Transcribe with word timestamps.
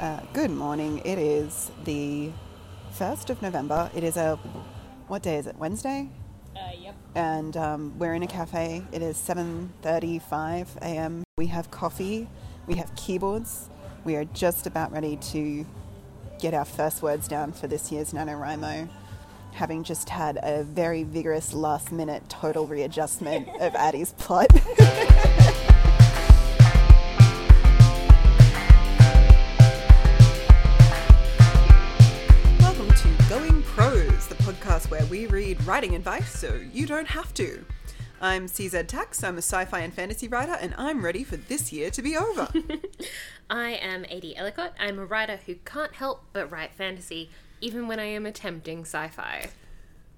Uh, 0.00 0.18
good 0.32 0.50
morning. 0.50 1.02
It 1.04 1.18
is 1.18 1.70
the 1.84 2.30
1st 2.98 3.28
of 3.28 3.42
November. 3.42 3.90
It 3.94 4.02
is 4.02 4.16
a, 4.16 4.36
what 5.08 5.22
day 5.22 5.36
is 5.36 5.46
it? 5.46 5.56
Wednesday? 5.56 6.08
Uh, 6.56 6.70
yep. 6.74 6.96
And 7.14 7.54
um, 7.58 7.98
we're 7.98 8.14
in 8.14 8.22
a 8.22 8.26
cafe. 8.26 8.82
It 8.92 9.02
is 9.02 9.18
7.35 9.18 10.76
a.m. 10.78 11.22
We 11.36 11.48
have 11.48 11.70
coffee. 11.70 12.30
We 12.66 12.76
have 12.76 12.96
keyboards. 12.96 13.68
We 14.02 14.16
are 14.16 14.24
just 14.24 14.66
about 14.66 14.90
ready 14.90 15.16
to 15.32 15.66
get 16.38 16.54
our 16.54 16.64
first 16.64 17.02
words 17.02 17.28
down 17.28 17.52
for 17.52 17.66
this 17.66 17.92
year's 17.92 18.14
NaNoWriMo, 18.14 18.88
having 19.52 19.84
just 19.84 20.08
had 20.08 20.38
a 20.42 20.64
very 20.64 21.02
vigorous 21.02 21.52
last 21.52 21.92
minute 21.92 22.26
total 22.30 22.66
readjustment 22.66 23.50
of 23.60 23.74
Addie's 23.74 24.14
plot. 24.14 24.48
writing 35.66 35.94
advice 35.94 36.38
so 36.38 36.54
you 36.72 36.86
don't 36.86 37.08
have 37.08 37.34
to. 37.34 37.64
I'm 38.20 38.46
CZ 38.46 38.86
Tacks, 38.86 39.22
I'm 39.24 39.36
a 39.36 39.38
sci 39.38 39.64
fi 39.64 39.80
and 39.80 39.92
fantasy 39.92 40.28
writer, 40.28 40.56
and 40.60 40.74
I'm 40.76 41.04
ready 41.04 41.24
for 41.24 41.36
this 41.36 41.72
year 41.72 41.90
to 41.90 42.02
be 42.02 42.16
over. 42.16 42.48
I 43.50 43.70
am 43.70 44.04
AD 44.04 44.24
Ellicott. 44.36 44.74
I'm 44.78 44.98
a 44.98 45.04
writer 45.04 45.40
who 45.46 45.54
can't 45.64 45.94
help 45.94 46.24
but 46.32 46.50
write 46.50 46.74
fantasy, 46.74 47.30
even 47.60 47.88
when 47.88 47.98
I 47.98 48.04
am 48.04 48.26
attempting 48.26 48.80
sci 48.80 49.08
fi. 49.08 49.48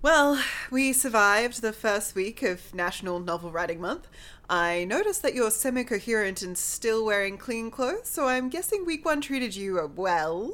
Well, 0.01 0.43
we 0.71 0.93
survived 0.93 1.63
the 1.63 1.73
first 1.73 2.17
week 2.17 2.43
of 2.43 2.75
National 2.75 3.21
Novel 3.21 3.53
Writing 3.53 3.81
Month. 3.81 4.09
I 4.51 4.85
noticed 4.85 5.23
that 5.23 5.35
you're 5.35 5.53
semi 5.53 5.85
coherent 5.85 6.43
and 6.43 6.59
still 6.59 7.05
wearing 7.05 7.39
clean 7.39 7.71
clothes, 7.71 8.09
so 8.09 8.27
I'm 8.27 8.49
guessing 8.49 8.85
week 8.85 9.05
one 9.05 9.21
treated 9.21 9.55
you 9.55 9.79
uh, 9.79 9.87
well. 9.87 10.53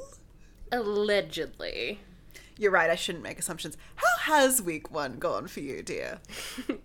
Allegedly. 0.70 2.00
You're 2.58 2.72
right, 2.72 2.90
I 2.90 2.96
shouldn't 2.96 3.22
make 3.22 3.38
assumptions. 3.38 3.76
How 3.94 4.07
has 4.28 4.60
week 4.60 4.90
one 4.90 5.18
gone 5.18 5.46
for 5.48 5.60
you, 5.60 5.82
dear? 5.82 6.20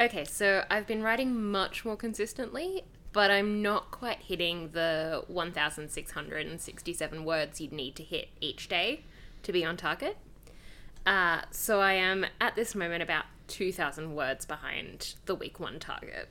Okay, 0.00 0.24
so 0.24 0.64
I've 0.70 0.86
been 0.86 1.02
writing 1.02 1.50
much 1.50 1.84
more 1.84 1.96
consistently, 1.96 2.84
but 3.12 3.32
I'm 3.32 3.62
not 3.62 3.90
quite 3.90 4.18
hitting 4.18 4.70
the 4.70 5.24
1,667 5.26 7.24
words 7.24 7.60
you'd 7.60 7.72
need 7.72 7.96
to 7.96 8.04
hit 8.04 8.28
each 8.40 8.68
day 8.68 9.02
to 9.42 9.50
be 9.50 9.64
on 9.64 9.76
target. 9.76 10.16
Uh, 11.04 11.40
so 11.50 11.80
I 11.80 11.94
am 11.94 12.26
at 12.40 12.54
this 12.54 12.76
moment 12.76 13.02
about 13.02 13.24
2,000 13.48 14.14
words 14.14 14.46
behind 14.46 15.16
the 15.26 15.34
week 15.34 15.58
one 15.58 15.80
target. 15.80 16.28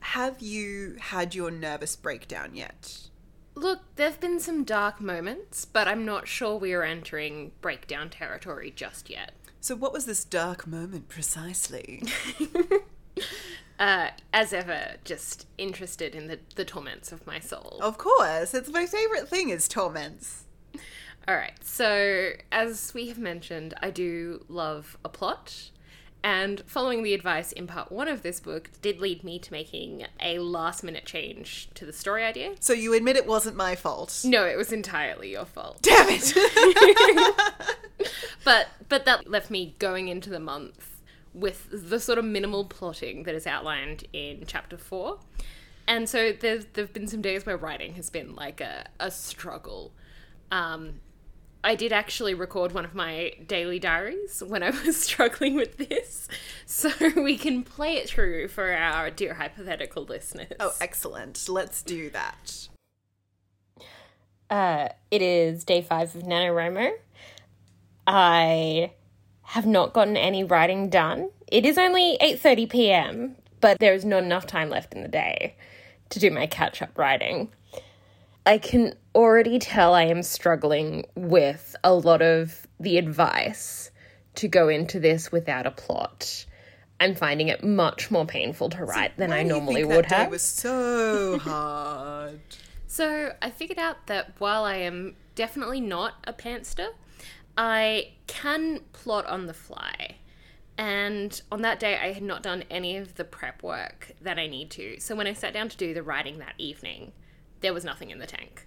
Have 0.00 0.42
you 0.42 0.96
had 1.00 1.34
your 1.34 1.50
nervous 1.50 1.96
breakdown 1.96 2.54
yet? 2.54 3.08
Look, 3.54 3.80
there 3.96 4.10
have 4.10 4.20
been 4.20 4.40
some 4.40 4.64
dark 4.64 5.00
moments, 5.00 5.64
but 5.64 5.88
I'm 5.88 6.04
not 6.04 6.28
sure 6.28 6.58
we 6.58 6.74
are 6.74 6.82
entering 6.82 7.52
breakdown 7.62 8.10
territory 8.10 8.70
just 8.76 9.08
yet. 9.08 9.32
So, 9.66 9.74
what 9.74 9.92
was 9.92 10.06
this 10.06 10.24
dark 10.24 10.64
moment 10.64 11.08
precisely? 11.08 12.04
Uh, 13.78 14.08
as 14.32 14.54
ever, 14.54 14.96
just 15.04 15.46
interested 15.58 16.14
in 16.14 16.28
the, 16.28 16.38
the 16.54 16.64
torments 16.64 17.12
of 17.12 17.26
my 17.26 17.38
soul. 17.38 17.76
of 17.82 17.98
course, 17.98 18.54
it's 18.54 18.70
my 18.70 18.86
favorite 18.86 19.28
thing 19.28 19.50
is 19.50 19.68
torments. 19.68 20.44
All 21.28 21.36
right, 21.36 21.62
so 21.62 22.30
as 22.50 22.94
we 22.94 23.08
have 23.08 23.18
mentioned, 23.18 23.74
I 23.82 23.90
do 23.90 24.46
love 24.48 24.96
a 25.04 25.10
plot. 25.10 25.72
And 26.22 26.62
following 26.66 27.04
the 27.04 27.14
advice 27.14 27.52
in 27.52 27.68
part 27.68 27.92
one 27.92 28.08
of 28.08 28.22
this 28.22 28.40
book 28.40 28.70
did 28.82 29.00
lead 29.00 29.22
me 29.22 29.38
to 29.38 29.52
making 29.52 30.06
a 30.20 30.40
last 30.40 30.82
minute 30.82 31.06
change 31.06 31.68
to 31.74 31.86
the 31.86 31.92
story 31.92 32.24
idea. 32.24 32.54
So, 32.58 32.72
you 32.72 32.94
admit 32.94 33.16
it 33.16 33.26
wasn't 33.26 33.56
my 33.56 33.76
fault. 33.76 34.22
No, 34.24 34.44
it 34.44 34.56
was 34.56 34.72
entirely 34.72 35.30
your 35.30 35.44
fault. 35.44 35.82
Damn 35.82 36.08
it! 36.08 36.34
But 38.46 38.68
but 38.88 39.04
that 39.06 39.28
left 39.28 39.50
me 39.50 39.74
going 39.80 40.06
into 40.06 40.30
the 40.30 40.38
month 40.38 41.02
with 41.34 41.68
the 41.72 41.98
sort 41.98 42.16
of 42.16 42.24
minimal 42.24 42.64
plotting 42.64 43.24
that 43.24 43.34
is 43.34 43.44
outlined 43.44 44.04
in 44.12 44.44
chapter 44.46 44.78
four. 44.78 45.18
And 45.88 46.08
so 46.08 46.32
there's 46.32 46.64
there've 46.74 46.92
been 46.92 47.08
some 47.08 47.20
days 47.20 47.44
where 47.44 47.56
writing 47.56 47.94
has 47.94 48.08
been 48.08 48.36
like 48.36 48.60
a, 48.60 48.86
a 49.00 49.10
struggle. 49.10 49.90
Um 50.52 51.00
I 51.64 51.74
did 51.74 51.92
actually 51.92 52.34
record 52.34 52.72
one 52.72 52.84
of 52.84 52.94
my 52.94 53.32
daily 53.46 53.78
diaries 53.78 54.42
when 54.46 54.62
I 54.62 54.70
was 54.84 54.96
struggling 54.96 55.54
with 55.56 55.76
this. 55.76 56.28
So 56.64 56.90
we 57.16 57.36
can 57.36 57.62
play 57.62 57.96
it 57.96 58.08
through 58.08 58.48
for 58.48 58.72
our 58.72 59.10
dear 59.10 59.34
hypothetical 59.34 60.04
listeners. 60.04 60.52
oh, 60.60 60.74
excellent. 60.80 61.48
Let's 61.48 61.82
do 61.82 62.10
that. 62.10 62.68
Uh, 64.48 64.88
it 65.10 65.22
is 65.22 65.64
day 65.64 65.82
five 65.82 66.14
of 66.14 66.22
NaNoWriMo. 66.22 66.92
I 68.06 68.92
have 69.42 69.66
not 69.66 69.92
gotten 69.92 70.16
any 70.16 70.44
writing 70.44 70.88
done. 70.88 71.30
It 71.48 71.64
is 71.64 71.78
only 71.78 72.16
8.30 72.20 72.70
p.m., 72.70 73.36
but 73.60 73.78
there 73.78 73.94
is 73.94 74.04
not 74.04 74.22
enough 74.22 74.46
time 74.46 74.70
left 74.70 74.94
in 74.94 75.02
the 75.02 75.08
day 75.08 75.56
to 76.10 76.20
do 76.20 76.30
my 76.30 76.46
catch-up 76.46 76.96
writing. 76.96 77.50
I 78.46 78.58
can 78.58 78.94
already 79.12 79.58
tell 79.58 79.92
I 79.92 80.04
am 80.04 80.22
struggling 80.22 81.04
with 81.16 81.74
a 81.82 81.92
lot 81.92 82.22
of 82.22 82.66
the 82.78 82.96
advice 82.96 83.90
to 84.36 84.46
go 84.46 84.68
into 84.68 85.00
this 85.00 85.32
without 85.32 85.66
a 85.66 85.72
plot. 85.72 86.46
I'm 87.00 87.14
finding 87.16 87.48
it 87.48 87.64
much 87.64 88.10
more 88.10 88.24
painful 88.24 88.70
to 88.70 88.84
write 88.84 89.16
than 89.16 89.30
Why 89.30 89.38
I 89.38 89.42
do 89.42 89.48
you 89.48 89.52
normally 89.54 89.74
think 89.82 89.88
would 89.88 90.04
that 90.04 90.10
day 90.10 90.16
have. 90.16 90.30
was 90.30 90.42
so 90.42 91.38
hard. 91.42 92.40
So 92.86 93.32
I 93.42 93.50
figured 93.50 93.78
out 93.78 94.06
that 94.06 94.34
while 94.38 94.64
I 94.64 94.76
am 94.76 95.16
definitely 95.34 95.80
not 95.80 96.14
a 96.24 96.32
pantser, 96.32 96.90
I 97.58 98.12
can 98.28 98.80
plot 98.92 99.26
on 99.26 99.46
the 99.46 99.54
fly. 99.54 100.16
And 100.78 101.40
on 101.50 101.62
that 101.62 101.80
day, 101.80 101.98
I 101.98 102.12
had 102.12 102.22
not 102.22 102.42
done 102.42 102.64
any 102.70 102.96
of 102.96 103.16
the 103.16 103.24
prep 103.24 103.62
work 103.62 104.12
that 104.20 104.38
I 104.38 104.46
need 104.46 104.70
to. 104.72 105.00
So 105.00 105.16
when 105.16 105.26
I 105.26 105.32
sat 105.32 105.52
down 105.52 105.68
to 105.70 105.76
do 105.76 105.92
the 105.94 106.02
writing 106.02 106.38
that 106.38 106.54
evening, 106.58 107.12
there 107.60 107.74
was 107.74 107.84
nothing 107.84 108.10
in 108.10 108.18
the 108.18 108.26
tank. 108.26 108.66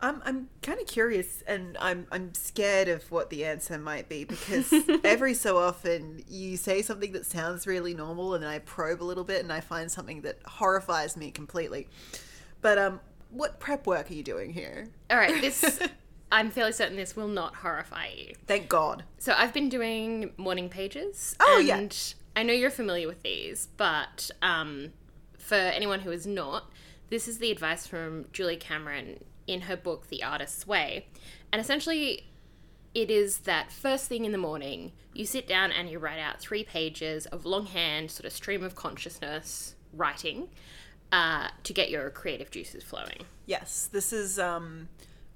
I'm 0.00 0.20
I'm 0.24 0.48
kind 0.62 0.80
of 0.80 0.86
curious, 0.86 1.42
and 1.46 1.76
I'm 1.80 2.06
I'm 2.10 2.34
scared 2.34 2.88
of 2.88 3.08
what 3.12 3.30
the 3.30 3.44
answer 3.44 3.78
might 3.78 4.08
be 4.08 4.24
because 4.24 4.72
every 5.04 5.32
so 5.32 5.58
often 5.58 6.24
you 6.28 6.56
say 6.56 6.82
something 6.82 7.12
that 7.12 7.24
sounds 7.24 7.66
really 7.66 7.94
normal, 7.94 8.34
and 8.34 8.42
then 8.42 8.50
I 8.50 8.58
probe 8.58 9.00
a 9.00 9.04
little 9.04 9.22
bit, 9.22 9.42
and 9.42 9.52
I 9.52 9.60
find 9.60 9.90
something 9.90 10.22
that 10.22 10.38
horrifies 10.44 11.16
me 11.16 11.30
completely. 11.30 11.86
But 12.60 12.78
um, 12.78 13.00
what 13.30 13.60
prep 13.60 13.86
work 13.86 14.10
are 14.10 14.14
you 14.14 14.24
doing 14.24 14.52
here? 14.52 14.88
All 15.08 15.16
right, 15.16 15.40
this, 15.40 15.80
I'm 16.32 16.50
fairly 16.50 16.72
certain 16.72 16.96
this 16.96 17.14
will 17.14 17.28
not 17.28 17.56
horrify 17.56 18.08
you. 18.08 18.34
Thank 18.46 18.68
God. 18.68 19.04
So 19.18 19.34
I've 19.36 19.54
been 19.54 19.68
doing 19.68 20.32
morning 20.36 20.68
pages. 20.68 21.36
Oh, 21.38 21.58
and 21.60 21.92
yeah. 21.92 22.40
I 22.40 22.42
know 22.42 22.52
you're 22.52 22.70
familiar 22.70 23.06
with 23.06 23.22
these, 23.22 23.68
but 23.76 24.30
um, 24.42 24.92
for 25.38 25.54
anyone 25.54 26.00
who 26.00 26.10
is 26.10 26.26
not, 26.26 26.70
this 27.10 27.28
is 27.28 27.38
the 27.38 27.50
advice 27.50 27.86
from 27.86 28.26
Julia 28.32 28.56
Cameron 28.56 29.24
in 29.46 29.62
her 29.62 29.76
book 29.76 30.08
The 30.08 30.22
Artist's 30.22 30.66
Way. 30.66 31.06
And 31.52 31.60
essentially, 31.60 32.26
it 32.94 33.10
is 33.10 33.38
that 33.38 33.72
first 33.72 34.06
thing 34.06 34.24
in 34.24 34.32
the 34.32 34.38
morning, 34.38 34.92
you 35.14 35.26
sit 35.26 35.46
down 35.46 35.72
and 35.72 35.88
you 35.88 35.98
write 35.98 36.18
out 36.18 36.40
three 36.40 36.64
pages 36.64 37.26
of 37.26 37.44
longhand, 37.44 38.10
sort 38.10 38.26
of 38.26 38.32
stream 38.32 38.62
of 38.62 38.74
consciousness 38.74 39.74
writing 39.92 40.48
uh, 41.10 41.48
to 41.64 41.72
get 41.72 41.90
your 41.90 42.08
creative 42.10 42.50
juices 42.50 42.82
flowing. 42.82 43.24
Yes, 43.46 43.88
this 43.92 44.12
is 44.12 44.38
um, 44.38 44.88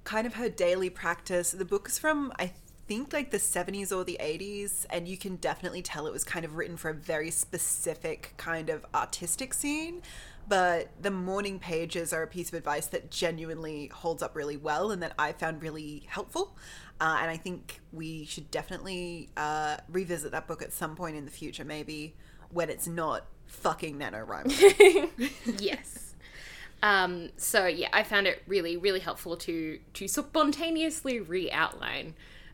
kind 0.03 0.25
of 0.25 0.35
her 0.35 0.49
daily 0.49 0.89
practice. 0.89 1.51
The 1.51 1.65
book 1.65 1.87
is 1.89 1.99
from, 1.99 2.31
I 2.39 2.53
think, 2.87 3.13
like 3.13 3.31
the 3.31 3.37
70s 3.37 3.95
or 3.95 4.03
the 4.03 4.17
80s, 4.19 4.85
and 4.89 5.07
you 5.07 5.17
can 5.17 5.35
definitely 5.35 5.81
tell 5.81 6.07
it 6.07 6.13
was 6.13 6.23
kind 6.23 6.45
of 6.45 6.55
written 6.55 6.77
for 6.77 6.89
a 6.89 6.93
very 6.93 7.29
specific 7.29 8.33
kind 8.37 8.69
of 8.69 8.85
artistic 8.95 9.53
scene. 9.53 10.01
But 10.47 10.89
the 11.01 11.11
morning 11.11 11.59
pages 11.59 12.13
are 12.13 12.23
a 12.23 12.27
piece 12.27 12.47
of 12.47 12.53
advice 12.53 12.87
that 12.87 13.11
genuinely 13.11 13.87
holds 13.87 14.23
up 14.23 14.35
really 14.35 14.57
well 14.57 14.91
and 14.91 15.03
that 15.03 15.13
I 15.19 15.33
found 15.33 15.61
really 15.61 16.05
helpful. 16.07 16.55
Uh, 16.99 17.17
and 17.21 17.29
I 17.29 17.37
think 17.37 17.81
we 17.91 18.25
should 18.25 18.49
definitely 18.49 19.29
uh, 19.35 19.77
revisit 19.89 20.31
that 20.31 20.47
book 20.47 20.61
at 20.61 20.71
some 20.73 20.95
point 20.95 21.17
in 21.17 21.25
the 21.25 21.31
future, 21.31 21.65
maybe 21.65 22.15
when 22.49 22.69
it's 22.69 22.87
not 22.87 23.25
fucking 23.45 23.99
NaNoWriMo. 23.99 25.31
yes. 25.59 26.15
Um, 26.81 27.29
so 27.37 27.65
yeah, 27.65 27.89
I 27.91 28.03
found 28.03 28.27
it 28.27 28.43
really, 28.47 28.77
really 28.77 28.99
helpful 28.99 29.35
to 29.37 29.79
to 29.93 30.07
spontaneously 30.07 31.19
re-outline 31.19 32.13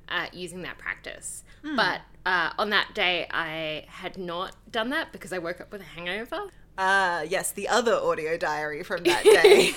uh, 0.09 0.27
using 0.31 0.61
that 0.63 0.77
practice. 0.77 1.43
But 1.75 2.01
uh, 2.25 2.51
on 2.57 2.71
that 2.71 2.93
day, 2.93 3.27
I 3.31 3.85
had 3.87 4.17
not 4.17 4.55
done 4.69 4.89
that 4.89 5.13
because 5.13 5.31
I 5.31 5.37
woke 5.37 5.61
up 5.61 5.71
with 5.71 5.81
a 5.81 5.85
hangover. 5.85 6.49
Ah, 6.77 7.21
yes, 7.21 7.51
the 7.51 7.67
other 7.67 7.93
audio 7.93 8.37
diary 8.37 8.83
from 8.83 9.03
that 9.03 9.23
day. 9.23 9.71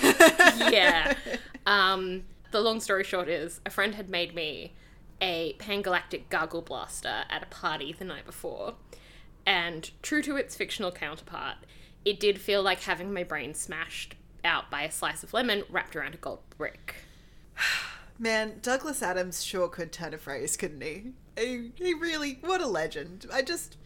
yeah. 0.73 1.15
Um, 1.67 2.23
the 2.53 2.61
long 2.61 2.79
story 2.81 3.03
short 3.03 3.29
is 3.29 3.61
a 3.67 3.71
friend 3.71 3.97
had 3.97 4.09
made 4.09 4.37
me 4.37 4.73
a 5.21 5.57
pangalactic 5.59 6.29
gargle 6.29 6.63
blaster 6.63 7.25
at 7.29 7.43
a 7.43 7.47
party 7.47 7.93
the 7.93 8.05
night 8.05 8.25
before. 8.25 8.75
And 9.45 9.91
true 10.01 10.23
to 10.23 10.37
its 10.37 10.55
fictional 10.55 10.93
counterpart, 10.93 11.57
it 12.05 12.21
did 12.21 12.41
feel 12.41 12.63
like 12.63 12.83
having 12.83 13.13
my 13.13 13.25
brain 13.25 13.53
smashed 13.53 14.15
out 14.45 14.71
by 14.71 14.83
a 14.83 14.93
slice 14.93 15.25
of 15.25 15.35
lemon 15.35 15.65
wrapped 15.69 15.97
around 15.97 16.15
a 16.15 16.19
gold 16.19 16.39
brick. 16.57 16.95
Man, 18.19 18.61
Douglas 18.63 19.03
Adams 19.03 19.43
sure 19.43 19.67
could 19.69 19.91
turn 19.91 20.15
a 20.15 20.19
phrase, 20.19 20.57
couldn't 20.57 20.83
he? 20.83 21.15
He, 21.37 21.73
he 21.75 21.95
really, 21.95 22.39
what 22.43 22.61
a 22.61 22.67
legend. 22.69 23.27
I 23.33 23.43
just, 23.43 23.77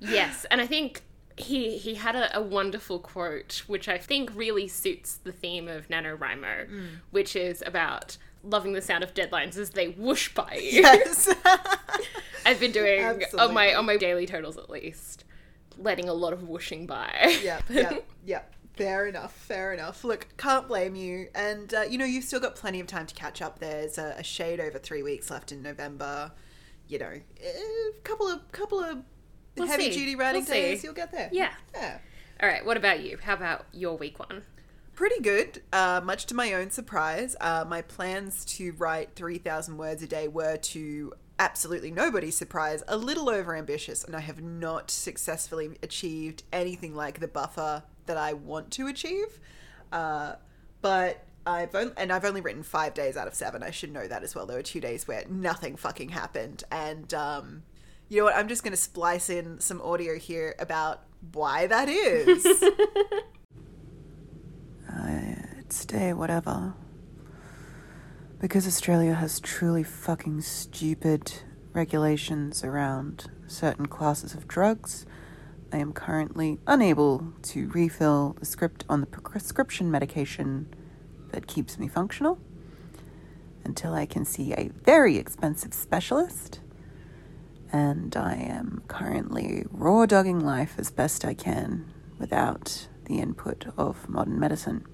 Yes, 0.00 0.46
and 0.50 0.60
I 0.62 0.66
think 0.66 1.02
he 1.38 1.78
he 1.78 1.94
had 1.94 2.14
a, 2.16 2.36
a 2.36 2.40
wonderful 2.40 2.98
quote 2.98 3.62
which 3.66 3.88
I 3.88 3.98
think 3.98 4.30
really 4.34 4.68
suits 4.68 5.16
the 5.16 5.32
theme 5.32 5.68
of 5.68 5.88
NaNoWriMo, 5.88 6.68
Mm. 6.70 6.86
which 7.10 7.34
is 7.36 7.62
about 7.66 8.16
loving 8.44 8.72
the 8.72 8.82
sound 8.82 9.02
of 9.04 9.14
deadlines 9.14 9.56
as 9.56 9.70
they 9.70 9.88
whoosh 9.88 10.32
by 10.34 10.54
you. 10.62 10.80
yes. 10.82 11.28
I've 12.46 12.60
been 12.60 12.72
doing 12.72 13.22
on 13.38 13.52
my 13.54 13.74
on 13.74 13.84
my 13.86 13.96
daily 13.96 14.26
totals 14.26 14.56
at 14.56 14.70
least, 14.70 15.24
letting 15.76 16.08
a 16.08 16.14
lot 16.14 16.32
of 16.32 16.48
whooshing 16.48 16.86
by. 16.86 17.38
yeah, 17.42 17.60
yeah, 17.70 17.98
yeah. 18.24 18.42
Fair 18.76 19.06
enough, 19.08 19.32
fair 19.34 19.72
enough. 19.74 20.04
Look, 20.04 20.28
can't 20.36 20.68
blame 20.68 20.94
you. 20.94 21.26
And, 21.34 21.74
uh, 21.74 21.80
you 21.82 21.98
know, 21.98 22.04
you've 22.04 22.22
still 22.22 22.38
got 22.38 22.54
plenty 22.54 22.78
of 22.78 22.86
time 22.86 23.06
to 23.06 23.14
catch 23.14 23.42
up. 23.42 23.58
There's 23.58 23.98
a, 23.98 24.14
a 24.18 24.22
shade 24.22 24.60
over 24.60 24.78
three 24.78 25.02
weeks 25.02 25.32
left 25.32 25.50
in 25.50 25.62
November. 25.62 26.30
You 26.86 27.00
know, 27.00 27.10
a 27.44 28.00
couple 28.04 28.28
of, 28.28 28.50
couple 28.52 28.78
of 28.78 28.98
We'll 29.60 29.68
heavy 29.68 29.84
see. 29.92 29.98
duty 29.98 30.16
writing 30.16 30.40
We'll 30.42 30.46
see. 30.46 30.52
days, 30.52 30.84
you'll 30.84 30.94
get 30.94 31.12
there. 31.12 31.28
Yeah. 31.32 31.52
Yeah. 31.74 31.98
All 32.42 32.48
right, 32.48 32.64
what 32.64 32.76
about 32.76 33.00
you? 33.00 33.18
How 33.22 33.34
about 33.34 33.66
your 33.72 33.96
week 33.96 34.18
one? 34.18 34.42
Pretty 34.94 35.20
good. 35.20 35.62
Uh, 35.72 36.00
much 36.02 36.26
to 36.26 36.34
my 36.34 36.52
own 36.54 36.70
surprise, 36.70 37.36
uh, 37.40 37.64
my 37.66 37.82
plans 37.82 38.44
to 38.46 38.72
write 38.72 39.14
3,000 39.14 39.76
words 39.76 40.02
a 40.02 40.06
day 40.06 40.26
were 40.28 40.56
to 40.56 41.14
absolutely 41.40 41.90
nobody's 41.92 42.36
surprise 42.36 42.82
a 42.88 42.96
little 42.96 43.28
over 43.30 43.54
ambitious, 43.54 44.02
and 44.02 44.16
I 44.16 44.20
have 44.20 44.42
not 44.42 44.90
successfully 44.90 45.78
achieved 45.82 46.42
anything 46.52 46.94
like 46.96 47.20
the 47.20 47.28
buffer 47.28 47.84
that 48.06 48.16
I 48.16 48.32
want 48.32 48.72
to 48.72 48.88
achieve. 48.88 49.38
Uh, 49.92 50.34
but 50.80 51.24
I've 51.46 51.74
only, 51.74 51.92
and 51.96 52.12
I've 52.12 52.24
only 52.24 52.40
written 52.40 52.62
five 52.64 52.92
days 52.94 53.16
out 53.16 53.26
of 53.28 53.34
seven. 53.34 53.62
I 53.62 53.70
should 53.70 53.92
know 53.92 54.06
that 54.08 54.22
as 54.22 54.34
well. 54.34 54.46
There 54.46 54.56
were 54.56 54.62
two 54.62 54.80
days 54.80 55.06
where 55.06 55.24
nothing 55.28 55.76
fucking 55.76 56.08
happened, 56.10 56.64
and 56.72 57.12
um, 57.14 57.62
you 58.08 58.18
know 58.18 58.24
what? 58.24 58.36
I'm 58.36 58.48
just 58.48 58.62
going 58.62 58.72
to 58.72 58.76
splice 58.76 59.30
in 59.30 59.60
some 59.60 59.80
audio 59.82 60.16
here 60.16 60.54
about 60.58 61.02
why 61.32 61.66
that 61.66 61.88
is. 61.88 62.46
Uh, 64.90 65.34
stay, 65.68 66.14
whatever. 66.14 66.72
Because 68.40 68.66
Australia 68.66 69.14
has 69.14 69.38
truly 69.38 69.82
fucking 69.82 70.40
stupid 70.40 71.42
regulations 71.74 72.64
around 72.64 73.30
certain 73.46 73.86
classes 73.86 74.32
of 74.34 74.48
drugs, 74.48 75.04
I 75.72 75.76
am 75.76 75.92
currently 75.92 76.58
unable 76.66 77.34
to 77.42 77.68
refill 77.68 78.36
the 78.40 78.46
script 78.46 78.84
on 78.88 79.00
the 79.02 79.06
prescription 79.06 79.90
medication 79.90 80.72
that 81.32 81.46
keeps 81.46 81.78
me 81.78 81.88
functional 81.88 82.38
until 83.64 83.92
I 83.92 84.06
can 84.06 84.24
see 84.24 84.54
a 84.54 84.70
very 84.84 85.18
expensive 85.18 85.74
specialist. 85.74 86.60
And 87.70 88.16
I 88.16 88.34
am 88.34 88.82
currently 88.88 89.64
raw 89.70 90.06
dogging 90.06 90.40
life 90.40 90.74
as 90.78 90.90
best 90.90 91.24
I 91.24 91.34
can 91.34 91.92
without 92.18 92.88
the 93.04 93.18
input 93.18 93.66
of 93.76 94.08
modern 94.08 94.38
medicine. 94.38 94.86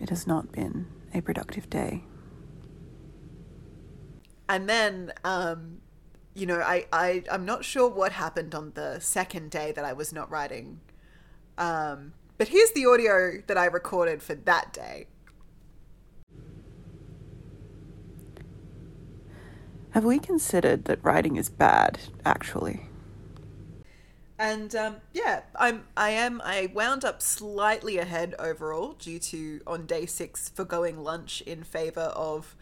It 0.00 0.08
has 0.10 0.26
not 0.26 0.52
been 0.52 0.86
a 1.12 1.20
productive 1.20 1.68
day. 1.70 2.04
And 4.48 4.68
then, 4.68 5.12
um, 5.24 5.78
you 6.34 6.46
know, 6.46 6.60
I, 6.60 6.86
I, 6.92 7.22
I'm 7.30 7.44
not 7.44 7.64
sure 7.64 7.88
what 7.88 8.12
happened 8.12 8.54
on 8.54 8.72
the 8.74 8.98
second 9.00 9.50
day 9.50 9.72
that 9.72 9.84
I 9.84 9.92
was 9.92 10.12
not 10.12 10.30
writing. 10.30 10.80
Um, 11.56 12.12
but 12.36 12.48
here's 12.48 12.72
the 12.72 12.86
audio 12.86 13.42
that 13.46 13.56
I 13.56 13.66
recorded 13.66 14.22
for 14.22 14.34
that 14.34 14.72
day. 14.72 15.06
Have 19.94 20.04
we 20.04 20.18
considered 20.18 20.86
that 20.86 21.04
writing 21.04 21.36
is 21.36 21.48
bad, 21.48 22.00
actually? 22.24 22.80
And 24.40 24.74
um, 24.74 24.96
yeah, 25.12 25.42
I'm 25.54 25.84
I 25.96 26.10
am 26.10 26.42
I 26.44 26.68
wound 26.74 27.04
up 27.04 27.22
slightly 27.22 27.98
ahead 27.98 28.34
overall 28.40 28.94
due 28.94 29.20
to 29.20 29.60
on 29.68 29.86
day 29.86 30.06
six 30.06 30.48
forgoing 30.48 30.98
lunch 30.98 31.42
in 31.42 31.62
favor 31.62 32.12
of 32.16 32.56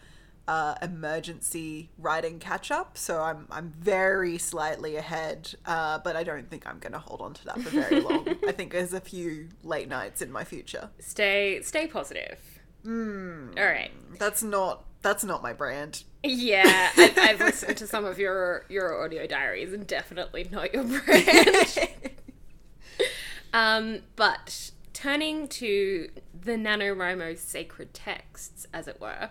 uh, 0.46 0.74
emergency 0.82 1.88
writing 1.96 2.38
catch 2.38 2.70
up. 2.70 2.98
So 2.98 3.22
I'm 3.22 3.46
I'm 3.50 3.72
very 3.78 4.36
slightly 4.36 4.96
ahead, 4.96 5.54
uh, 5.64 6.00
but 6.04 6.16
I 6.16 6.24
don't 6.24 6.50
think 6.50 6.66
I'm 6.66 6.80
going 6.80 6.92
to 6.92 6.98
hold 6.98 7.22
on 7.22 7.32
to 7.32 7.44
that 7.46 7.62
for 7.62 7.70
very 7.70 8.00
long. 8.02 8.28
I 8.46 8.52
think 8.52 8.72
there's 8.72 8.92
a 8.92 9.00
few 9.00 9.48
late 9.62 9.88
nights 9.88 10.20
in 10.20 10.30
my 10.30 10.44
future. 10.44 10.90
Stay 10.98 11.62
stay 11.62 11.86
positive. 11.86 12.60
Hmm. 12.82 13.52
All 13.56 13.64
right. 13.64 13.90
That's 14.18 14.42
not 14.42 14.84
that's 15.00 15.24
not 15.24 15.42
my 15.42 15.54
brand. 15.54 16.04
Yeah, 16.24 16.90
I've, 16.96 17.18
I've 17.18 17.40
listened 17.40 17.76
to 17.78 17.86
some 17.86 18.04
of 18.04 18.18
your 18.18 18.64
your 18.68 19.02
audio 19.02 19.26
diaries 19.26 19.72
and 19.72 19.86
definitely 19.86 20.48
not 20.50 20.72
your 20.72 20.84
brand. 20.84 21.88
um, 23.52 24.00
but 24.16 24.70
turning 24.92 25.48
to 25.48 26.08
the 26.44 26.52
NaNoWriMo 26.52 27.36
sacred 27.36 27.92
texts, 27.92 28.66
as 28.72 28.86
it 28.86 29.00
were, 29.00 29.30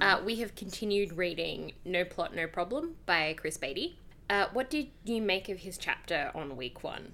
uh, 0.00 0.20
we 0.24 0.36
have 0.36 0.54
continued 0.54 1.16
reading 1.16 1.72
No 1.84 2.04
Plot, 2.04 2.34
No 2.34 2.46
Problem 2.46 2.96
by 3.04 3.34
Chris 3.34 3.58
Baty. 3.58 3.98
Uh, 4.30 4.46
what 4.52 4.70
did 4.70 4.88
you 5.04 5.20
make 5.20 5.48
of 5.48 5.58
his 5.58 5.76
chapter 5.76 6.30
on 6.34 6.56
week 6.56 6.82
one? 6.82 7.12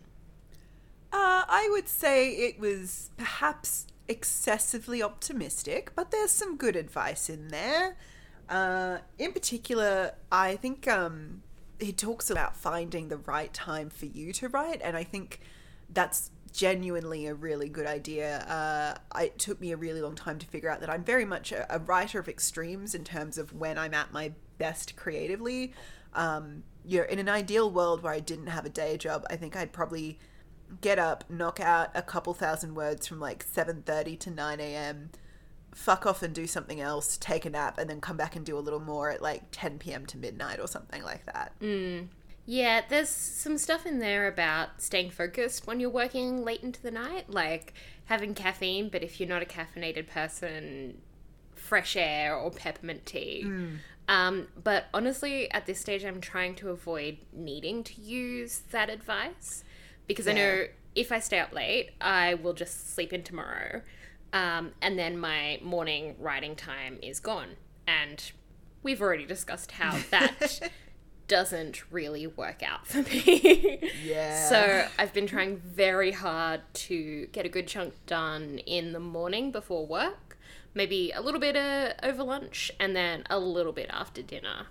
Uh, 1.12 1.42
I 1.48 1.68
would 1.72 1.88
say 1.88 2.30
it 2.30 2.60
was 2.60 3.10
perhaps 3.16 3.86
excessively 4.06 5.02
optimistic, 5.02 5.92
but 5.96 6.10
there's 6.10 6.30
some 6.30 6.56
good 6.56 6.76
advice 6.76 7.28
in 7.28 7.48
there. 7.48 7.96
Uh, 8.48 8.98
in 9.18 9.32
particular, 9.32 10.12
I 10.32 10.56
think 10.56 10.88
um, 10.88 11.42
he 11.78 11.92
talks 11.92 12.30
about 12.30 12.56
finding 12.56 13.08
the 13.08 13.18
right 13.18 13.52
time 13.52 13.90
for 13.90 14.06
you 14.06 14.32
to 14.34 14.48
write, 14.48 14.80
and 14.82 14.96
I 14.96 15.04
think 15.04 15.40
that's 15.90 16.30
genuinely 16.52 17.26
a 17.26 17.34
really 17.34 17.68
good 17.68 17.86
idea. 17.86 18.38
Uh, 18.40 19.20
it 19.20 19.38
took 19.38 19.60
me 19.60 19.72
a 19.72 19.76
really 19.76 20.00
long 20.00 20.14
time 20.14 20.38
to 20.38 20.46
figure 20.46 20.70
out 20.70 20.80
that 20.80 20.90
I'm 20.90 21.04
very 21.04 21.24
much 21.24 21.52
a, 21.52 21.66
a 21.74 21.78
writer 21.78 22.18
of 22.18 22.28
extremes 22.28 22.94
in 22.94 23.04
terms 23.04 23.38
of 23.38 23.52
when 23.52 23.78
I'm 23.78 23.94
at 23.94 24.12
my 24.12 24.32
best 24.56 24.96
creatively. 24.96 25.74
Um, 26.14 26.64
you 26.84 27.00
know, 27.00 27.06
in 27.06 27.18
an 27.18 27.28
ideal 27.28 27.70
world 27.70 28.02
where 28.02 28.12
I 28.12 28.20
didn't 28.20 28.46
have 28.46 28.64
a 28.64 28.70
day 28.70 28.96
job, 28.96 29.24
I 29.30 29.36
think 29.36 29.56
I'd 29.56 29.72
probably 29.72 30.18
get 30.80 30.98
up, 30.98 31.24
knock 31.28 31.60
out 31.60 31.90
a 31.94 32.02
couple 32.02 32.34
thousand 32.34 32.74
words 32.74 33.06
from 33.06 33.20
like 33.20 33.44
7:30 33.44 34.18
to 34.20 34.30
9 34.30 34.60
a.m., 34.60 35.10
fuck 35.74 36.06
off 36.06 36.22
and 36.22 36.34
do 36.34 36.46
something 36.46 36.80
else, 36.80 37.16
take 37.18 37.44
a 37.44 37.50
nap, 37.50 37.78
and 37.78 37.88
then 37.88 38.00
come 38.00 38.16
back 38.16 38.34
and 38.36 38.44
do 38.44 38.56
a 38.56 38.60
little 38.60 38.80
more 38.80 39.10
at 39.10 39.22
like 39.22 39.44
10 39.52 39.78
p.m. 39.78 40.06
to 40.06 40.18
midnight 40.18 40.58
or 40.60 40.66
something 40.66 41.02
like 41.02 41.24
that. 41.26 41.52
Yeah, 42.46 42.80
there's 42.88 43.10
some 43.10 43.58
stuff 43.58 43.84
in 43.84 43.98
there 43.98 44.26
about 44.26 44.80
staying 44.80 45.10
focused 45.10 45.66
when 45.66 45.80
you're 45.80 45.90
working 45.90 46.42
late 46.44 46.62
into 46.62 46.80
the 46.80 46.90
night, 46.90 47.28
like 47.28 47.74
having 48.06 48.32
caffeine, 48.34 48.88
but 48.88 49.02
if 49.02 49.20
you're 49.20 49.28
not 49.28 49.42
a 49.42 49.44
caffeinated 49.44 50.08
person, 50.08 51.02
fresh 51.54 51.94
air 51.94 52.34
or 52.34 52.50
peppermint 52.50 53.04
tea. 53.04 53.42
Um, 54.08 54.48
but 54.64 54.86
honestly, 54.94 55.50
at 55.52 55.66
this 55.66 55.78
stage, 55.78 56.02
I'm 56.04 56.22
trying 56.22 56.54
to 56.56 56.70
avoid 56.70 57.18
needing 57.34 57.84
to 57.84 58.00
use 58.00 58.60
that 58.70 58.88
advice 58.88 59.62
because 60.06 60.26
I 60.26 60.32
know 60.32 60.64
if 60.94 61.12
I 61.12 61.18
stay 61.18 61.38
up 61.40 61.52
late, 61.52 61.90
I 62.00 62.32
will 62.32 62.54
just 62.54 62.94
sleep 62.94 63.12
in 63.12 63.22
tomorrow. 63.22 63.82
Um, 64.32 64.72
and 64.82 64.98
then 64.98 65.18
my 65.18 65.58
morning 65.62 66.16
writing 66.18 66.56
time 66.56 66.98
is 67.02 67.20
gone. 67.20 67.56
And 67.86 68.32
we've 68.82 69.00
already 69.00 69.26
discussed 69.26 69.72
how 69.72 69.98
that 70.10 70.70
doesn't 71.28 71.90
really 71.92 72.26
work 72.26 72.62
out 72.62 72.86
for 72.86 73.02
me. 73.02 73.90
Yeah. 74.02 74.48
So 74.48 74.88
I've 74.98 75.12
been 75.12 75.26
trying 75.26 75.58
very 75.58 76.12
hard 76.12 76.62
to 76.72 77.26
get 77.32 77.46
a 77.46 77.48
good 77.48 77.66
chunk 77.66 77.94
done 78.06 78.58
in 78.58 78.92
the 78.92 79.00
morning 79.00 79.50
before 79.52 79.86
work, 79.86 80.38
maybe 80.74 81.12
a 81.12 81.20
little 81.20 81.40
bit 81.40 81.56
uh, 81.56 81.92
over 82.02 82.24
lunch, 82.24 82.70
and 82.80 82.96
then 82.96 83.24
a 83.28 83.38
little 83.38 83.72
bit 83.72 83.90
after 83.90 84.22
dinner. 84.22 84.66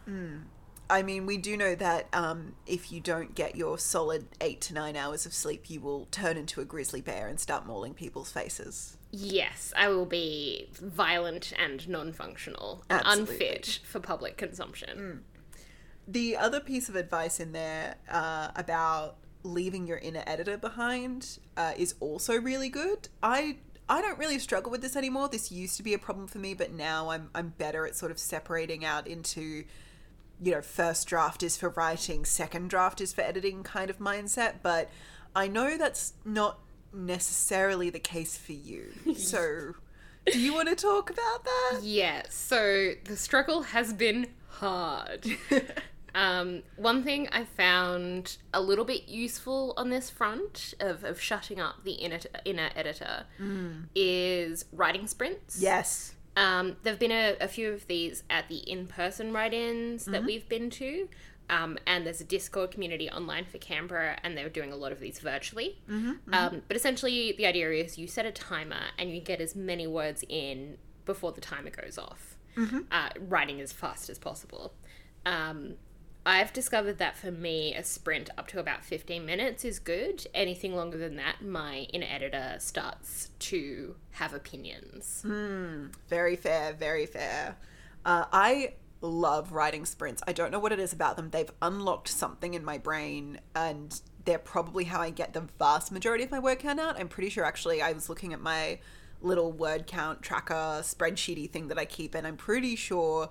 I 0.90 1.04
mean, 1.04 1.26
we 1.26 1.38
do 1.38 1.58
know 1.58 1.76
that 1.76 2.08
um, 2.14 2.54
if 2.66 2.92
you 2.92 3.02
don't 3.02 3.36
get 3.36 3.56
your 3.56 3.78
solid 3.78 4.26
eight 4.40 4.62
to 4.62 4.74
nine 4.74 4.96
hours 4.96 5.26
of 5.26 5.34
sleep, 5.34 5.70
you 5.70 5.82
will 5.82 6.06
turn 6.12 6.38
into 6.38 6.62
a 6.62 6.66
grizzly 6.66 7.02
bear 7.02 7.28
and 7.28 7.40
start 7.40 7.66
mauling 7.66 7.94
people's 7.94 8.32
faces. 8.32 8.98
Yes, 9.20 9.74
I 9.76 9.88
will 9.88 10.06
be 10.06 10.70
violent 10.80 11.52
and 11.58 11.88
non 11.90 12.14
functional, 12.14 12.84
unfit 12.90 13.80
for 13.84 14.00
public 14.00 14.38
consumption. 14.38 15.24
The 16.08 16.38
other 16.38 16.60
piece 16.60 16.88
of 16.88 16.96
advice 16.96 17.40
in 17.40 17.52
there 17.52 17.96
uh, 18.10 18.50
about 18.56 19.16
leaving 19.42 19.88
your 19.88 19.98
inner 19.98 20.24
editor 20.28 20.58
behind 20.58 21.40
uh, 21.56 21.74
is 21.78 21.96
also 22.00 22.40
really 22.40 22.70
good. 22.70 23.10
I 23.24 23.58
I 23.90 24.02
don't 24.02 24.20
really 24.20 24.38
struggle 24.38 24.72
with 24.72 24.82
this 24.82 24.96
anymore. 24.96 25.30
This 25.30 25.52
used 25.52 25.78
to 25.78 25.84
be 25.84 25.96
a 25.96 26.00
problem 26.00 26.28
for 26.28 26.38
me, 26.38 26.54
but 26.54 26.72
now 26.72 27.10
I'm 27.10 27.32
I'm 27.34 27.50
better 27.58 27.88
at 27.88 27.96
sort 27.96 28.12
of 28.12 28.20
separating 28.20 28.86
out 28.86 29.08
into 29.08 29.64
you 30.40 30.52
know, 30.52 30.62
first 30.62 31.08
draft 31.08 31.42
is 31.42 31.58
for 31.58 31.70
writing, 31.70 32.24
second 32.24 32.70
draft 32.70 33.02
is 33.02 33.14
for 33.14 33.22
editing 33.22 33.64
kind 33.64 33.90
of 33.90 33.98
mindset, 33.98 34.56
but 34.62 34.92
I 35.36 35.48
know 35.48 35.76
that's 35.76 36.14
not 36.24 36.60
necessarily 36.98 37.90
the 37.90 38.00
case 38.00 38.38
for 38.38 38.54
you. 38.54 38.92
So 39.16 39.76
Do 40.32 40.40
you 40.40 40.54
want 40.54 40.68
to 40.70 40.76
talk 40.76 41.10
about 41.10 41.44
that? 41.44 41.80
Yeah, 41.84 42.24
so 42.30 42.94
the 43.06 43.16
struggle 43.16 43.62
has 43.64 43.94
been 43.94 44.28
hard. 44.50 45.26
um, 46.16 46.64
one 46.76 47.04
thing 47.04 47.30
I 47.32 47.46
found 47.46 48.38
a 48.54 48.60
little 48.62 48.84
bit 48.84 49.08
useful 49.08 49.74
on 49.78 49.90
this 49.90 50.10
front 50.10 50.74
of, 50.80 51.04
of 51.04 51.22
shutting 51.22 51.60
up 51.62 51.84
the 51.86 51.94
inner, 51.94 52.20
inner 52.44 52.70
editor 52.76 53.26
is 53.96 54.66
writing 54.74 55.08
sprints. 55.08 55.62
Yes. 55.62 56.14
Um, 56.36 56.76
there 56.84 56.94
have 56.94 57.00
been 57.00 57.12
a, 57.12 57.36
a 57.42 57.48
few 57.48 57.72
of 57.72 57.88
these 57.88 58.24
at 58.30 58.48
the 58.48 58.58
in 58.58 58.86
person 58.88 59.34
write 59.34 59.54
ins 59.54 60.06
that 60.06 60.24
we've 60.24 60.48
been 60.48 60.70
to. 60.72 61.08
Um, 61.50 61.78
and 61.88 62.06
there's 62.06 62.20
a 62.20 62.26
Discord 62.26 62.72
community 62.72 63.10
online 63.10 63.46
for 63.46 63.58
Canberra, 63.58 64.18
and 64.24 64.36
they're 64.38 64.50
doing 64.50 64.72
a 64.72 64.76
lot 64.76 64.92
of 64.92 65.00
these 65.00 65.20
virtually. 65.20 65.80
Um, 66.34 66.62
but 66.68 66.76
essentially, 66.76 67.34
the 67.38 67.46
idea 67.46 67.72
is 67.72 67.98
you 67.98 68.08
set 68.08 68.26
a 68.26 68.32
timer 68.32 68.82
and 68.98 69.12
you 69.14 69.22
get 69.22 69.40
as 69.40 69.56
many 69.56 69.88
words 69.88 70.24
in 70.28 70.78
before 71.06 71.32
the 71.32 71.42
timer 71.42 71.70
goes 71.70 71.98
off, 71.98 72.36
uh, 72.92 73.10
writing 73.30 73.62
as 73.62 73.72
fast 73.72 74.10
as 74.10 74.20
possible. 74.20 74.74
Um, 75.26 75.76
I've 76.26 76.52
discovered 76.52 76.98
that 76.98 77.16
for 77.16 77.32
me, 77.32 77.74
a 77.74 77.84
sprint 77.86 78.30
up 78.38 78.48
to 78.50 78.60
about 78.60 78.84
15 78.84 79.26
minutes 79.26 79.64
is 79.64 79.80
good. 79.80 80.28
Anything 80.34 80.76
longer 80.76 80.98
than 80.98 81.16
that, 81.16 81.42
my 81.42 81.88
inner 81.94 82.08
editor 82.10 82.58
starts 82.60 83.30
to 83.40 83.96
have 84.12 84.34
opinions. 84.34 85.24
Very 86.10 86.36
fair, 86.36 86.74
very 86.74 87.06
fair. 87.06 87.56
Uh, 88.04 88.26
I 88.34 88.74
love 89.02 89.52
writing 89.52 89.86
sprints. 89.86 90.24
I 90.28 90.34
don't 90.34 90.52
know 90.52 90.60
what 90.60 90.72
it 90.72 90.80
is 90.80 90.94
about 90.94 91.16
them. 91.16 91.30
They've 91.30 91.52
unlocked 91.62 92.08
something 92.08 92.54
in 92.54 92.66
my 92.66 92.78
brain, 92.78 93.40
and 93.56 94.00
they're 94.26 94.40
probably 94.40 94.86
how 94.86 95.02
I 95.02 95.10
get 95.10 95.34
the 95.34 95.48
vast 95.60 95.92
majority 95.92 96.24
of 96.24 96.32
my 96.32 96.56
count 96.56 96.80
out. 96.80 97.00
I'm 97.00 97.08
pretty 97.08 97.30
sure, 97.30 97.44
actually, 97.44 97.82
I 97.82 97.92
was 97.94 98.10
looking 98.10 98.34
at 98.34 98.42
my 98.42 98.80
little 99.22 99.52
word 99.52 99.88
count 99.88 100.22
tracker 100.22 100.82
spreadsheety 100.82 101.50
thing 101.50 101.68
that 101.70 101.78
I 101.78 101.86
keep, 101.86 102.16
and 102.16 102.26
I'm 102.28 102.38
pretty 102.38 102.76
sure 102.76 103.30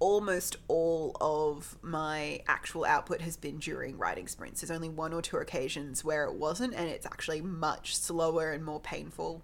almost 0.00 0.56
all 0.68 1.16
of 1.20 1.78
my 1.80 2.40
actual 2.46 2.84
output 2.84 3.20
has 3.20 3.36
been 3.36 3.58
during 3.58 3.96
writing 3.96 4.26
sprints. 4.26 4.60
There's 4.60 4.70
only 4.70 4.88
one 4.88 5.12
or 5.12 5.22
two 5.22 5.36
occasions 5.36 6.04
where 6.04 6.24
it 6.24 6.34
wasn't, 6.34 6.74
and 6.74 6.88
it's 6.88 7.06
actually 7.06 7.40
much 7.40 7.96
slower 7.96 8.50
and 8.52 8.64
more 8.64 8.80
painful. 8.80 9.42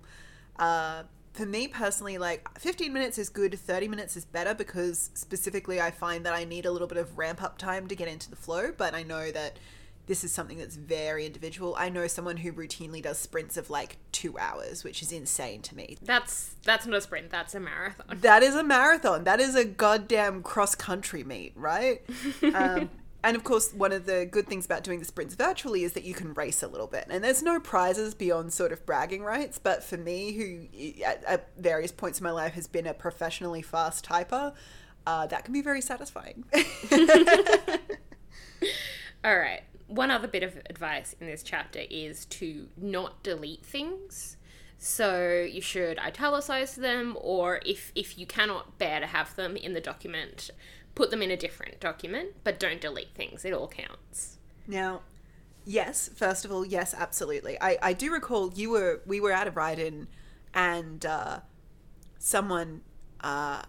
Uh, 0.59 1.05
for 1.32 1.46
me 1.46 1.68
personally, 1.68 2.18
like 2.18 2.58
15 2.58 2.92
minutes 2.92 3.18
is 3.18 3.28
good, 3.28 3.58
30 3.58 3.88
minutes 3.88 4.16
is 4.16 4.25
better 4.25 4.54
because 4.54 5.10
specifically 5.14 5.80
I 5.80 5.90
find 5.90 6.26
that 6.26 6.34
I 6.34 6.44
need 6.44 6.66
a 6.66 6.72
little 6.72 6.88
bit 6.88 6.99
of 6.99 7.16
ramp 7.16 7.42
up 7.42 7.58
time 7.58 7.87
to 7.88 7.94
get 7.94 8.08
into 8.08 8.30
the 8.30 8.37
flow, 8.37 8.72
but 8.76 8.94
I 8.94 9.02
know 9.02 9.30
that 9.30 9.58
this 10.06 10.25
is 10.25 10.32
something 10.32 10.58
that's 10.58 10.75
very 10.75 11.25
individual. 11.25 11.76
I 11.78 11.88
know 11.88 12.08
someone 12.08 12.38
who 12.38 12.52
routinely 12.52 13.00
does 13.00 13.16
sprints 13.16 13.56
of 13.56 13.70
like 13.70 13.99
two 14.10 14.37
hours, 14.38 14.82
which 14.82 15.02
is 15.02 15.12
insane 15.12 15.62
to 15.62 15.76
me. 15.76 15.99
That's 16.02 16.56
that's 16.64 16.84
not 16.84 16.96
a 16.96 17.00
sprint. 17.00 17.30
That's 17.30 17.54
a 17.54 17.60
marathon. 17.60 18.18
That 18.20 18.42
is 18.42 18.56
a 18.56 18.64
marathon. 18.64 19.22
That 19.22 19.38
is 19.38 19.54
a 19.54 19.64
goddamn 19.64 20.42
cross 20.42 20.75
country 20.75 21.22
meet, 21.22 21.52
right? 21.54 22.02
um, 22.54 22.90
and 23.23 23.37
of 23.37 23.45
course, 23.45 23.73
one 23.73 23.93
of 23.93 24.07
the 24.07 24.25
good 24.25 24.47
things 24.47 24.65
about 24.65 24.83
doing 24.83 24.99
the 24.99 25.05
sprints 25.05 25.35
virtually 25.35 25.85
is 25.85 25.93
that 25.93 26.05
you 26.05 26.15
can 26.15 26.33
race 26.35 26.62
a 26.62 26.69
little 26.69 26.87
bit. 26.87 27.07
And 27.11 27.23
there's 27.23 27.43
no 27.43 27.61
prizes 27.61 28.15
beyond 28.15 28.53
sort 28.53 28.73
of 28.73 28.87
bragging 28.87 29.23
rights. 29.23 29.59
But 29.59 29.85
for 29.85 29.97
me, 29.97 30.33
who 30.33 31.05
at, 31.05 31.23
at 31.25 31.49
various 31.59 31.93
points 31.93 32.19
in 32.21 32.25
my 32.25 32.31
life 32.31 32.55
has 32.55 32.67
been 32.67 32.87
a 32.87 32.95
professionally 32.95 33.62
fast 33.62 34.07
typer, 34.07 34.55
uh, 35.07 35.27
that 35.27 35.45
can 35.45 35.53
be 35.53 35.61
very 35.61 35.83
satisfying. 35.83 36.45
All 39.25 39.37
right. 39.37 39.62
One 39.87 40.11
other 40.11 40.29
bit 40.29 40.43
of 40.43 40.57
advice 40.71 41.15
in 41.21 41.27
this 41.27 41.43
chapter 41.43 41.83
is 41.91 42.25
to 42.27 42.69
not 42.77 43.23
delete 43.23 43.67
things. 43.67 44.37
So 44.79 45.47
you 45.50 45.61
should 45.61 45.99
italicize 45.99 46.75
them, 46.75 47.19
or 47.21 47.61
if 47.67 47.93
if 47.95 48.17
you 48.19 48.25
cannot 48.25 48.79
bear 48.79 48.99
to 49.00 49.07
have 49.07 49.37
them 49.37 49.55
in 49.55 49.75
the 49.75 49.81
document, 49.81 50.50
put 50.94 51.11
them 51.11 51.23
in 51.23 51.30
a 51.30 51.37
different 51.37 51.80
document, 51.80 52.30
but 52.44 52.59
don't 52.59 52.80
delete 52.80 53.14
things. 53.14 53.44
It 53.44 53.52
all 53.52 53.68
counts. 53.68 54.38
Now, 54.66 55.02
yes, 55.64 56.11
first 56.14 56.44
of 56.44 56.52
all, 56.52 56.64
yes, 56.64 56.94
absolutely. 56.94 57.56
I, 57.61 57.78
I 57.82 57.92
do 57.92 58.12
recall 58.12 58.52
you 58.52 58.70
were 58.70 59.00
we 59.06 59.20
were 59.20 59.32
at 59.32 59.47
a 59.47 59.50
ride-in, 59.50 60.09
and 60.54 61.04
uh, 61.06 61.40
someone 62.18 62.82
uh, 63.20 63.62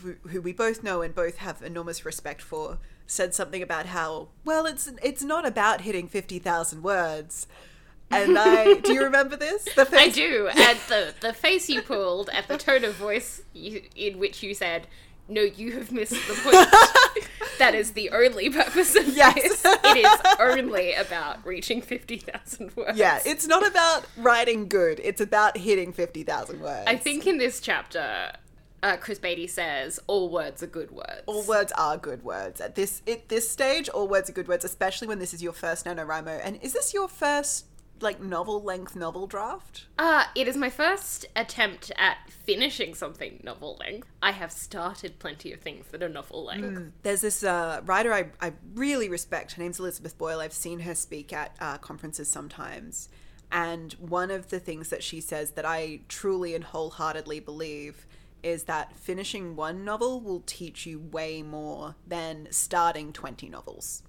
who, 0.00 0.16
who 0.28 0.40
we 0.40 0.52
both 0.52 0.82
know 0.82 1.02
and 1.02 1.14
both 1.14 1.38
have 1.38 1.62
enormous 1.62 2.04
respect 2.04 2.42
for 2.42 2.78
said 3.06 3.32
something 3.32 3.62
about 3.62 3.86
how 3.86 4.28
well 4.44 4.66
it's 4.66 4.90
it's 5.02 5.22
not 5.22 5.46
about 5.46 5.82
hitting 5.82 6.08
fifty 6.08 6.38
thousand 6.38 6.82
words. 6.82 7.46
And 8.10 8.38
I 8.38 8.74
do 8.84 8.92
you 8.92 9.02
remember 9.02 9.36
this? 9.36 9.64
The 9.74 9.88
I 9.92 10.08
do, 10.08 10.48
and 10.54 10.78
the 10.88 11.14
the 11.20 11.32
face 11.32 11.68
you 11.68 11.82
pulled 11.82 12.30
at 12.30 12.48
the 12.48 12.56
tone 12.56 12.84
of 12.84 12.94
voice 12.94 13.42
you, 13.52 13.82
in 13.94 14.18
which 14.18 14.42
you 14.42 14.54
said, 14.54 14.86
"No, 15.28 15.42
you 15.42 15.72
have 15.72 15.90
missed 15.92 16.12
the 16.12 16.34
point." 16.42 17.28
that 17.58 17.74
is 17.74 17.92
the 17.92 18.10
only 18.10 18.50
purpose 18.50 18.94
of 18.94 19.08
Yes. 19.08 19.34
this. 19.34 19.64
It 19.64 19.96
is 20.04 20.20
only 20.38 20.94
about 20.94 21.44
reaching 21.46 21.80
fifty 21.82 22.18
thousand 22.18 22.74
words. 22.76 22.98
Yeah, 22.98 23.20
it's 23.24 23.46
not 23.46 23.66
about 23.66 24.06
writing 24.16 24.68
good. 24.68 25.00
It's 25.02 25.20
about 25.20 25.56
hitting 25.56 25.92
fifty 25.92 26.22
thousand 26.22 26.60
words. 26.60 26.84
I 26.86 26.96
think 26.96 27.26
in 27.26 27.38
this 27.38 27.60
chapter, 27.60 28.32
uh, 28.82 28.96
Chris 28.98 29.18
Baty 29.18 29.46
says 29.46 29.98
all 30.06 30.28
words 30.30 30.62
are 30.62 30.66
good 30.68 30.90
words. 30.90 31.22
all 31.26 31.42
words 31.44 31.72
are 31.76 31.96
good 31.96 32.22
words 32.24 32.60
at 32.60 32.74
this 32.74 33.02
at 33.08 33.28
this 33.28 33.48
stage. 33.48 33.88
All 33.88 34.06
words 34.06 34.28
are 34.28 34.32
good 34.34 34.48
words, 34.48 34.64
especially 34.64 35.08
when 35.08 35.18
this 35.18 35.32
is 35.34 35.42
your 35.42 35.52
first 35.52 35.86
NaNoWriMo. 35.86 36.40
And 36.44 36.58
is 36.62 36.72
this 36.74 36.92
your 36.94 37.08
first 37.08 37.64
like 38.00 38.20
novel 38.20 38.62
length 38.62 38.96
novel 38.96 39.26
draft? 39.26 39.86
Uh, 39.98 40.24
it 40.34 40.48
is 40.48 40.56
my 40.56 40.70
first 40.70 41.26
attempt 41.34 41.90
at 41.96 42.18
finishing 42.28 42.94
something 42.94 43.40
novel 43.42 43.76
length. 43.80 44.08
I 44.22 44.32
have 44.32 44.52
started 44.52 45.18
plenty 45.18 45.52
of 45.52 45.60
things 45.60 45.86
that 45.90 46.02
are 46.02 46.08
novel 46.08 46.44
length. 46.44 46.92
There's 47.02 47.20
this 47.20 47.42
uh, 47.42 47.80
writer 47.84 48.12
I, 48.12 48.30
I 48.40 48.52
really 48.74 49.08
respect. 49.08 49.52
Her 49.52 49.62
name's 49.62 49.80
Elizabeth 49.80 50.16
Boyle. 50.16 50.40
I've 50.40 50.52
seen 50.52 50.80
her 50.80 50.94
speak 50.94 51.32
at 51.32 51.56
uh, 51.60 51.78
conferences 51.78 52.28
sometimes. 52.28 53.08
And 53.50 53.92
one 53.94 54.30
of 54.30 54.48
the 54.48 54.58
things 54.58 54.88
that 54.88 55.02
she 55.02 55.20
says 55.20 55.52
that 55.52 55.64
I 55.64 56.00
truly 56.08 56.54
and 56.54 56.64
wholeheartedly 56.64 57.40
believe 57.40 58.06
is 58.42 58.64
that 58.64 58.94
finishing 58.96 59.56
one 59.56 59.84
novel 59.84 60.20
will 60.20 60.42
teach 60.46 60.86
you 60.86 60.98
way 60.98 61.42
more 61.42 61.96
than 62.06 62.48
starting 62.50 63.12
20 63.12 63.48
novels. 63.48 64.02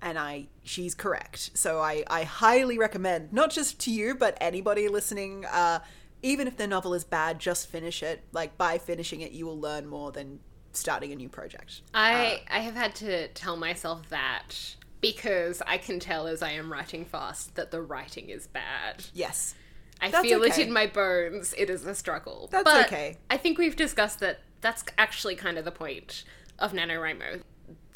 And 0.00 0.18
I, 0.18 0.46
she's 0.62 0.94
correct. 0.94 1.50
So 1.54 1.80
I, 1.80 2.04
I 2.08 2.22
highly 2.22 2.78
recommend, 2.78 3.32
not 3.32 3.50
just 3.50 3.80
to 3.80 3.90
you, 3.90 4.14
but 4.14 4.38
anybody 4.40 4.88
listening, 4.88 5.44
uh, 5.46 5.80
even 6.22 6.46
if 6.46 6.56
the 6.56 6.66
novel 6.66 6.94
is 6.94 7.04
bad, 7.04 7.38
just 7.38 7.68
finish 7.68 8.02
it. 8.02 8.24
Like 8.32 8.56
by 8.56 8.78
finishing 8.78 9.20
it, 9.20 9.32
you 9.32 9.46
will 9.46 9.58
learn 9.58 9.86
more 9.86 10.12
than 10.12 10.40
starting 10.72 11.12
a 11.12 11.16
new 11.16 11.28
project. 11.28 11.82
I 11.94 12.42
I 12.50 12.60
have 12.60 12.74
had 12.74 12.94
to 12.96 13.28
tell 13.28 13.56
myself 13.56 14.08
that 14.10 14.76
because 15.00 15.62
I 15.66 15.78
can 15.78 16.00
tell 16.00 16.26
as 16.26 16.42
I 16.42 16.52
am 16.52 16.72
writing 16.72 17.04
fast 17.04 17.54
that 17.56 17.70
the 17.70 17.80
writing 17.82 18.28
is 18.28 18.46
bad. 18.46 19.06
Yes. 19.14 19.54
I 20.00 20.10
That's 20.10 20.26
feel 20.26 20.40
okay. 20.44 20.62
it 20.62 20.66
in 20.66 20.72
my 20.72 20.86
bones. 20.86 21.54
It 21.58 21.70
is 21.70 21.84
a 21.84 21.94
struggle. 21.94 22.48
That's 22.50 22.64
But 22.64 22.86
okay. 22.86 23.16
I 23.30 23.36
think 23.36 23.58
we've 23.58 23.76
discussed 23.76 24.20
that 24.20 24.40
that's 24.60 24.84
actually 24.96 25.34
kind 25.36 25.58
of 25.58 25.64
the 25.64 25.72
point 25.72 26.24
of 26.58 26.72
NaNoWriMo. 26.72 27.42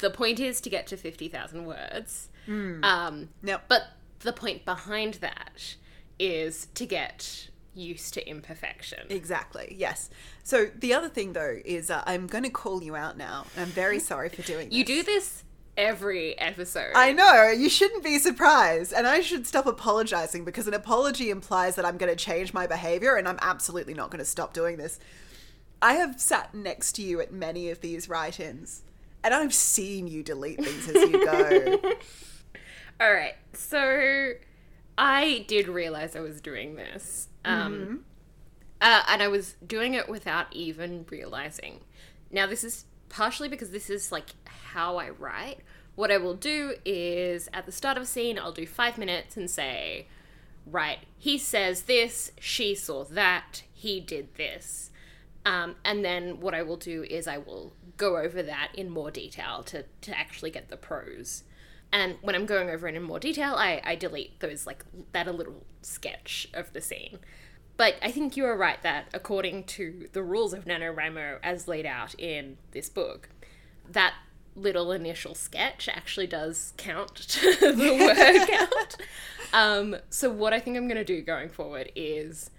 The 0.03 0.09
point 0.09 0.41
is 0.41 0.59
to 0.59 0.69
get 0.69 0.85
to 0.87 0.97
50,000 0.97 1.65
words. 1.65 2.27
Um, 2.49 3.29
No. 3.41 3.59
but 3.69 3.83
the 4.19 4.33
point 4.33 4.65
behind 4.65 5.13
that 5.15 5.75
is 6.19 6.67
to 6.75 6.85
get 6.85 7.47
used 7.73 8.13
to 8.15 8.29
imperfection. 8.29 8.99
Exactly. 9.09 9.75
Yes. 9.79 10.09
So 10.43 10.65
the 10.75 10.93
other 10.93 11.07
thing 11.07 11.31
though 11.31 11.57
is 11.63 11.89
uh, 11.89 12.03
I'm 12.05 12.27
going 12.27 12.43
to 12.43 12.49
call 12.49 12.83
you 12.83 12.97
out 12.97 13.15
now. 13.17 13.45
I'm 13.57 13.67
very 13.69 13.97
sorry 14.11 14.27
for 14.27 14.41
doing 14.41 14.67
this. 14.67 14.77
You 14.77 14.83
do 14.83 15.03
this 15.03 15.45
every 15.77 16.37
episode. 16.37 16.91
I 16.95 17.13
know. 17.13 17.49
You 17.49 17.69
shouldn't 17.69 18.03
be 18.03 18.19
surprised. 18.19 18.91
And 18.91 19.07
I 19.07 19.21
should 19.21 19.47
stop 19.47 19.65
apologizing 19.67 20.43
because 20.43 20.67
an 20.67 20.73
apology 20.73 21.29
implies 21.29 21.77
that 21.77 21.85
I'm 21.85 21.95
going 21.97 22.11
to 22.11 22.17
change 22.17 22.53
my 22.53 22.67
behavior 22.67 23.15
and 23.15 23.25
I'm 23.25 23.39
absolutely 23.41 23.93
not 23.93 24.11
going 24.11 24.19
to 24.19 24.25
stop 24.25 24.53
doing 24.53 24.75
this. 24.75 24.99
I 25.81 25.93
have 25.93 26.19
sat 26.19 26.53
next 26.53 26.91
to 26.97 27.01
you 27.01 27.21
at 27.21 27.31
many 27.31 27.69
of 27.69 27.79
these 27.79 28.09
write-ins 28.09 28.83
and 29.23 29.33
I've 29.33 29.53
seen 29.53 30.07
you 30.07 30.23
delete 30.23 30.63
things 30.63 30.89
as 30.89 30.95
you 31.09 31.25
go. 31.25 31.79
All 32.99 33.13
right. 33.13 33.35
So 33.53 34.33
I 34.97 35.45
did 35.47 35.67
realize 35.67 36.15
I 36.15 36.21
was 36.21 36.41
doing 36.41 36.75
this. 36.75 37.29
Um, 37.45 38.05
uh, 38.81 39.03
and 39.07 39.21
I 39.21 39.27
was 39.27 39.55
doing 39.65 39.93
it 39.93 40.09
without 40.09 40.47
even 40.51 41.05
realizing. 41.09 41.79
Now, 42.31 42.47
this 42.47 42.63
is 42.63 42.85
partially 43.09 43.47
because 43.47 43.71
this 43.71 43.89
is 43.89 44.11
like 44.11 44.31
how 44.45 44.97
I 44.97 45.09
write. 45.09 45.59
What 45.95 46.11
I 46.11 46.17
will 46.17 46.33
do 46.33 46.73
is 46.83 47.47
at 47.53 47.65
the 47.65 47.71
start 47.71 47.97
of 47.97 48.03
a 48.03 48.05
scene, 48.05 48.39
I'll 48.39 48.51
do 48.51 48.65
five 48.65 48.97
minutes 48.97 49.37
and 49.37 49.49
say, 49.49 50.07
right, 50.65 50.99
he 51.17 51.37
says 51.37 51.83
this, 51.83 52.31
she 52.39 52.73
saw 52.73 53.03
that, 53.05 53.63
he 53.71 53.99
did 53.99 54.35
this. 54.35 54.89
Um, 55.45 55.75
and 55.83 56.03
then 56.03 56.39
what 56.39 56.53
I 56.53 56.61
will 56.61 56.77
do 56.77 57.03
is 57.03 57.27
I 57.27 57.37
will 57.37 57.73
go 57.97 58.17
over 58.17 58.41
that 58.43 58.69
in 58.73 58.89
more 58.89 59.11
detail 59.11 59.63
to, 59.63 59.83
to 60.01 60.17
actually 60.17 60.51
get 60.51 60.69
the 60.69 60.77
prose. 60.77 61.43
And 61.91 62.15
when 62.21 62.33
I'm 62.33 62.45
going 62.45 62.69
over 62.69 62.87
it 62.87 62.95
in 62.95 63.03
more 63.03 63.19
detail, 63.19 63.53
I, 63.55 63.81
I 63.83 63.95
delete 63.95 64.39
those 64.39 64.65
like 64.65 64.83
that 65.11 65.27
a 65.27 65.31
little 65.31 65.63
sketch 65.81 66.47
of 66.53 66.73
the 66.73 66.81
scene. 66.81 67.19
But 67.75 67.95
I 68.01 68.11
think 68.11 68.37
you 68.37 68.45
are 68.45 68.57
right 68.57 68.81
that 68.83 69.07
according 69.13 69.65
to 69.65 70.07
the 70.13 70.23
rules 70.23 70.53
of 70.53 70.65
NaNoWriMo 70.65 71.39
as 71.43 71.67
laid 71.67 71.85
out 71.85 72.15
in 72.19 72.57
this 72.71 72.89
book, 72.89 73.29
that 73.89 74.13
little 74.55 74.91
initial 74.91 75.35
sketch 75.35 75.89
actually 75.89 76.27
does 76.27 76.73
count 76.77 77.15
to 77.15 77.51
the 77.59 77.93
word 77.93 78.47
count. 78.47 78.97
Um, 79.53 79.97
so 80.09 80.31
what 80.31 80.51
I 80.51 80.59
think 80.59 80.77
I'm 80.77 80.87
going 80.87 80.97
to 80.97 81.03
do 81.03 81.21
going 81.21 81.47
forward 81.47 81.91
is 81.95 82.49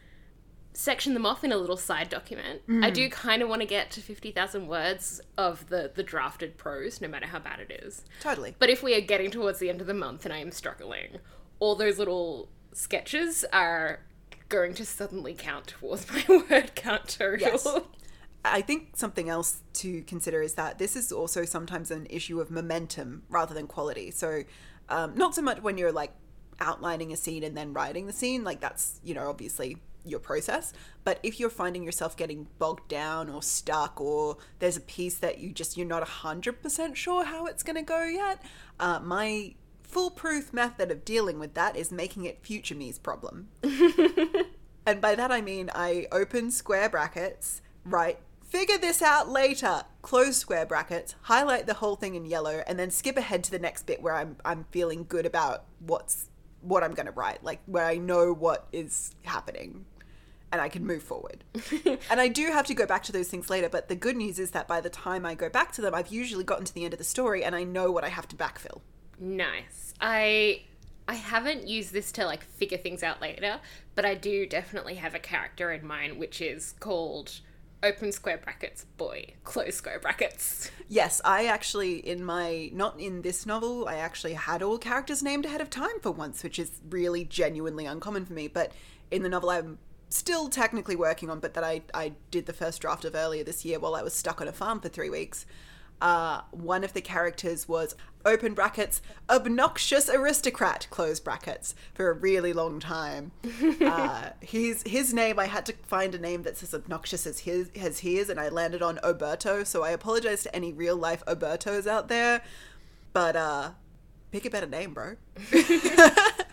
section 0.74 1.14
them 1.14 1.24
off 1.24 1.44
in 1.44 1.52
a 1.52 1.56
little 1.56 1.76
side 1.76 2.08
document. 2.08 2.60
I 2.82 2.90
do 2.90 3.08
kind 3.08 3.42
of 3.42 3.48
want 3.48 3.62
to 3.62 3.66
get 3.66 3.92
to 3.92 4.00
50,000 4.00 4.66
words 4.66 5.20
of 5.38 5.68
the, 5.68 5.92
the 5.94 6.02
drafted 6.02 6.58
prose, 6.58 7.00
no 7.00 7.06
matter 7.06 7.26
how 7.26 7.38
bad 7.38 7.60
it 7.60 7.80
is. 7.84 8.04
Totally. 8.20 8.56
But 8.58 8.70
if 8.70 8.82
we 8.82 8.94
are 8.96 9.00
getting 9.00 9.30
towards 9.30 9.60
the 9.60 9.70
end 9.70 9.80
of 9.80 9.86
the 9.86 9.94
month 9.94 10.24
and 10.24 10.34
I 10.34 10.38
am 10.38 10.50
struggling, 10.50 11.18
all 11.60 11.76
those 11.76 11.98
little 11.98 12.48
sketches 12.72 13.44
are 13.52 14.00
going 14.48 14.74
to 14.74 14.84
suddenly 14.84 15.34
count 15.34 15.68
towards 15.68 16.06
my 16.28 16.44
word 16.50 16.74
count 16.74 17.08
total. 17.08 17.38
Yes. 17.40 17.66
I 18.44 18.60
think 18.60 18.96
something 18.96 19.28
else 19.30 19.60
to 19.74 20.02
consider 20.02 20.42
is 20.42 20.54
that 20.54 20.78
this 20.78 20.96
is 20.96 21.12
also 21.12 21.44
sometimes 21.44 21.90
an 21.92 22.06
issue 22.10 22.40
of 22.40 22.50
momentum 22.50 23.22
rather 23.28 23.54
than 23.54 23.66
quality. 23.68 24.10
So, 24.10 24.42
um, 24.88 25.14
not 25.14 25.34
so 25.34 25.40
much 25.40 25.62
when 25.62 25.78
you're 25.78 25.92
like 25.92 26.12
outlining 26.60 27.12
a 27.12 27.16
scene 27.16 27.42
and 27.42 27.56
then 27.56 27.72
writing 27.72 28.06
the 28.06 28.12
scene, 28.12 28.44
like 28.44 28.60
that's, 28.60 29.00
you 29.02 29.14
know, 29.14 29.28
obviously 29.28 29.78
your 30.04 30.20
process. 30.20 30.72
But 31.04 31.18
if 31.22 31.40
you're 31.40 31.50
finding 31.50 31.82
yourself 31.82 32.16
getting 32.16 32.46
bogged 32.58 32.88
down 32.88 33.28
or 33.28 33.42
stuck, 33.42 34.00
or 34.00 34.38
there's 34.58 34.76
a 34.76 34.82
piece 34.82 35.16
that 35.18 35.38
you 35.38 35.52
just, 35.52 35.76
you're 35.76 35.86
not 35.86 36.06
100% 36.06 36.96
sure 36.96 37.24
how 37.24 37.46
it's 37.46 37.62
going 37.62 37.76
to 37.76 37.82
go 37.82 38.04
yet, 38.04 38.42
uh, 38.80 39.00
my 39.00 39.54
foolproof 39.82 40.52
method 40.52 40.90
of 40.90 41.04
dealing 41.04 41.38
with 41.38 41.54
that 41.54 41.76
is 41.76 41.92
making 41.92 42.24
it 42.24 42.44
future 42.44 42.74
me's 42.74 42.98
problem. 42.98 43.48
And 44.86 45.00
by 45.00 45.14
that 45.14 45.30
I 45.30 45.40
mean 45.40 45.70
I 45.74 46.06
open 46.12 46.50
square 46.50 46.88
brackets, 46.88 47.62
write, 47.84 48.18
figure 48.46 48.78
this 48.78 49.00
out 49.00 49.28
later, 49.28 49.82
close 50.02 50.36
square 50.36 50.66
brackets, 50.66 51.14
highlight 51.22 51.66
the 51.66 51.74
whole 51.74 51.96
thing 51.96 52.14
in 52.14 52.26
yellow, 52.26 52.62
and 52.66 52.78
then 52.78 52.90
skip 52.90 53.16
ahead 53.16 53.42
to 53.44 53.50
the 53.50 53.58
next 53.58 53.86
bit 53.86 54.02
where 54.02 54.14
I'm 54.14 54.36
I'm 54.44 54.64
feeling 54.70 55.06
good 55.08 55.26
about 55.26 55.64
what's 55.80 56.28
what 56.60 56.82
I'm 56.82 56.92
gonna 56.92 57.12
write, 57.12 57.42
like 57.42 57.60
where 57.66 57.86
I 57.86 57.96
know 57.96 58.32
what 58.32 58.68
is 58.72 59.14
happening 59.22 59.86
and 60.54 60.60
I 60.60 60.68
can 60.68 60.86
move 60.86 61.02
forward. 61.02 61.42
and 62.08 62.20
I 62.20 62.28
do 62.28 62.46
have 62.52 62.64
to 62.66 62.74
go 62.74 62.86
back 62.86 63.02
to 63.04 63.12
those 63.12 63.26
things 63.26 63.50
later, 63.50 63.68
but 63.68 63.88
the 63.88 63.96
good 63.96 64.16
news 64.16 64.38
is 64.38 64.52
that 64.52 64.68
by 64.68 64.80
the 64.80 64.88
time 64.88 65.26
I 65.26 65.34
go 65.34 65.48
back 65.48 65.72
to 65.72 65.82
them, 65.82 65.96
I've 65.96 66.12
usually 66.12 66.44
gotten 66.44 66.64
to 66.64 66.72
the 66.72 66.84
end 66.84 66.94
of 66.94 66.98
the 66.98 67.04
story 67.04 67.42
and 67.42 67.56
I 67.56 67.64
know 67.64 67.90
what 67.90 68.04
I 68.04 68.08
have 68.08 68.28
to 68.28 68.36
backfill. 68.36 68.80
Nice. 69.18 69.94
I 70.00 70.62
I 71.08 71.14
haven't 71.14 71.66
used 71.66 71.92
this 71.92 72.12
to 72.12 72.24
like 72.24 72.44
figure 72.44 72.78
things 72.78 73.02
out 73.02 73.20
later, 73.20 73.58
but 73.96 74.04
I 74.04 74.14
do 74.14 74.46
definitely 74.46 74.94
have 74.94 75.16
a 75.16 75.18
character 75.18 75.72
in 75.72 75.84
mind 75.84 76.18
which 76.18 76.40
is 76.40 76.74
called 76.78 77.40
open 77.82 78.12
square 78.12 78.38
brackets 78.38 78.86
boy, 78.96 79.34
close 79.42 79.74
square 79.74 79.98
brackets. 79.98 80.70
Yes, 80.86 81.20
I 81.24 81.46
actually, 81.46 81.96
in 82.06 82.22
my, 82.22 82.70
not 82.72 83.00
in 83.00 83.22
this 83.22 83.46
novel, 83.46 83.88
I 83.88 83.96
actually 83.96 84.34
had 84.34 84.62
all 84.62 84.76
characters 84.76 85.22
named 85.22 85.46
ahead 85.46 85.62
of 85.62 85.70
time 85.70 85.98
for 86.02 86.12
once, 86.12 86.44
which 86.44 86.58
is 86.58 86.82
really 86.90 87.24
genuinely 87.24 87.86
uncommon 87.86 88.26
for 88.26 88.34
me. 88.34 88.48
But 88.48 88.72
in 89.10 89.22
the 89.22 89.30
novel 89.30 89.48
I'm 89.50 89.78
still 90.16 90.48
technically 90.48 90.96
working 90.96 91.30
on, 91.30 91.40
but 91.40 91.54
that 91.54 91.64
I, 91.64 91.82
I 91.92 92.12
did 92.30 92.46
the 92.46 92.52
first 92.52 92.80
draft 92.80 93.04
of 93.04 93.14
earlier 93.14 93.44
this 93.44 93.64
year 93.64 93.78
while 93.78 93.94
I 93.94 94.02
was 94.02 94.14
stuck 94.14 94.40
on 94.40 94.48
a 94.48 94.52
farm 94.52 94.80
for 94.80 94.88
three 94.88 95.10
weeks, 95.10 95.46
uh, 96.00 96.42
one 96.50 96.84
of 96.84 96.92
the 96.92 97.00
characters 97.00 97.68
was 97.68 97.94
open 98.26 98.54
brackets 98.54 99.02
obnoxious 99.28 100.08
aristocrat 100.08 100.86
close 100.90 101.20
brackets 101.20 101.74
for 101.94 102.10
a 102.10 102.12
really 102.12 102.52
long 102.52 102.80
time. 102.80 103.32
uh, 103.80 104.30
his 104.40 104.82
his 104.86 105.14
name 105.14 105.38
I 105.38 105.46
had 105.46 105.66
to 105.66 105.74
find 105.84 106.14
a 106.14 106.18
name 106.18 106.42
that's 106.42 106.62
as 106.62 106.74
obnoxious 106.74 107.26
as 107.26 107.40
his 107.40 107.70
as 107.80 108.00
his, 108.00 108.28
and 108.28 108.40
I 108.40 108.48
landed 108.48 108.82
on 108.82 108.98
Oberto. 108.98 109.66
So 109.66 109.82
I 109.82 109.90
apologize 109.90 110.42
to 110.44 110.54
any 110.54 110.72
real 110.72 110.96
life 110.96 111.22
Obertos 111.26 111.86
out 111.86 112.08
there, 112.08 112.42
but 113.12 113.36
uh, 113.36 113.70
pick 114.30 114.44
a 114.44 114.50
better 114.50 114.66
name, 114.66 114.94
bro. 114.94 115.16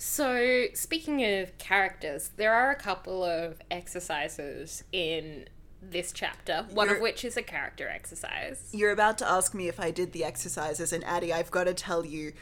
So, 0.00 0.64
speaking 0.72 1.22
of 1.22 1.58
characters, 1.58 2.30
there 2.36 2.54
are 2.54 2.70
a 2.70 2.74
couple 2.74 3.22
of 3.22 3.60
exercises 3.70 4.82
in 4.92 5.46
this 5.82 6.10
chapter, 6.10 6.66
one 6.70 6.88
of 6.88 6.92
You're- 6.92 7.02
which 7.02 7.22
is 7.22 7.36
a 7.36 7.42
character 7.42 7.86
exercise. 7.86 8.70
You're 8.72 8.92
about 8.92 9.18
to 9.18 9.30
ask 9.30 9.52
me 9.52 9.68
if 9.68 9.78
I 9.78 9.90
did 9.90 10.12
the 10.12 10.24
exercises, 10.24 10.94
and 10.94 11.04
Addie, 11.04 11.34
I've 11.34 11.50
got 11.50 11.64
to 11.64 11.74
tell 11.74 12.06
you, 12.06 12.32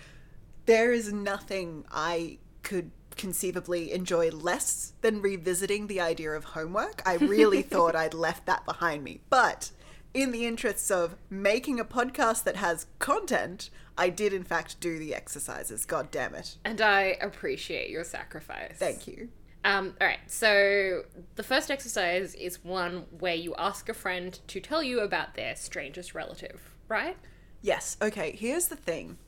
there 0.66 0.92
is 0.92 1.12
nothing 1.12 1.84
I 1.90 2.38
could 2.62 2.92
conceivably 3.16 3.90
enjoy 3.92 4.30
less 4.30 4.92
than 5.00 5.20
revisiting 5.20 5.88
the 5.88 6.00
idea 6.00 6.30
of 6.30 6.44
homework. 6.44 7.02
I 7.04 7.14
really 7.14 7.62
thought 7.74 7.96
I'd 7.96 8.14
left 8.14 8.46
that 8.46 8.64
behind 8.66 9.02
me. 9.02 9.20
But 9.30 9.72
in 10.14 10.32
the 10.32 10.46
interests 10.46 10.90
of 10.90 11.16
making 11.30 11.78
a 11.78 11.84
podcast 11.84 12.44
that 12.44 12.56
has 12.56 12.86
content, 12.98 13.70
I 13.96 14.08
did 14.08 14.32
in 14.32 14.44
fact 14.44 14.80
do 14.80 14.98
the 14.98 15.14
exercises. 15.14 15.84
God 15.84 16.10
damn 16.10 16.34
it. 16.34 16.56
And 16.64 16.80
I 16.80 17.16
appreciate 17.20 17.90
your 17.90 18.04
sacrifice. 18.04 18.76
Thank 18.78 19.06
you. 19.06 19.28
Um, 19.64 19.94
all 20.00 20.06
right, 20.06 20.20
so 20.28 21.02
the 21.34 21.42
first 21.42 21.70
exercise 21.70 22.34
is 22.34 22.64
one 22.64 23.06
where 23.18 23.34
you 23.34 23.54
ask 23.58 23.88
a 23.88 23.94
friend 23.94 24.38
to 24.46 24.60
tell 24.60 24.82
you 24.82 25.00
about 25.00 25.34
their 25.34 25.56
strangest 25.56 26.14
relative, 26.14 26.74
right? 26.86 27.16
Yes. 27.60 27.96
Okay. 28.00 28.36
Here's 28.36 28.68
the 28.68 28.76
thing. 28.76 29.18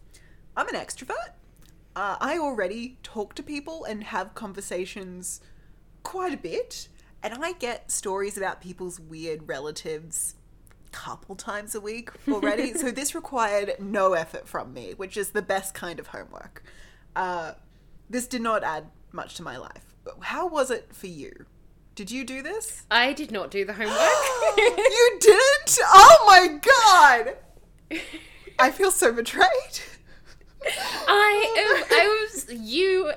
I'm 0.57 0.69
an 0.69 0.75
extrovert. 0.75 1.33
Uh, 1.97 2.17
I 2.21 2.39
already 2.39 2.97
talk 3.03 3.35
to 3.35 3.43
people 3.43 3.85
and 3.85 4.05
have 4.05 4.35
conversations 4.35 5.41
quite 6.05 6.33
a 6.33 6.37
bit, 6.37 6.89
and 7.23 7.35
I 7.43 7.53
get 7.53 7.91
stories 7.91 8.37
about 8.37 8.61
people's 8.61 9.01
weird 9.01 9.49
relatives 9.49 10.37
couple 10.93 11.37
times 11.37 11.75
a 11.75 11.81
week 11.81 12.11
already. 12.29 12.75
so 12.79 12.91
this 12.91 13.15
required 13.15 13.75
no 13.79 14.13
effort 14.15 14.49
from 14.49 14.73
me, 14.73 14.95
which 14.97 15.17
is 15.17 15.31
the 15.31 15.43
best 15.43 15.75
kind 15.75 15.99
of 15.99 16.09
homework. 16.09 16.63
Uh, 17.17 17.53
this 18.09 18.27
did 18.27 18.43
not 18.43 18.63
add 18.63 18.87
much 19.13 19.35
to 19.37 19.43
my 19.43 19.57
life. 19.57 19.95
How 20.21 20.47
was 20.47 20.71
it 20.71 20.95
for 20.95 21.07
you? 21.07 21.47
Did 21.95 22.11
you 22.11 22.25
do 22.25 22.43
this? 22.43 22.87
I 22.91 23.13
did 23.13 23.31
not 23.31 23.51
do 23.51 23.65
the 23.65 23.75
homework. 23.75 23.99
you 24.57 25.19
didn't? 25.21 25.79
Oh 25.85 26.25
my 26.27 26.59
god! 26.59 27.37
I 28.59 28.71
feel 28.71 28.91
so 28.91 29.13
betrayed. 29.13 29.47
I 30.63 31.55
am, 31.59 31.85
I 31.91 32.29
was 32.33 32.53
you 32.53 33.13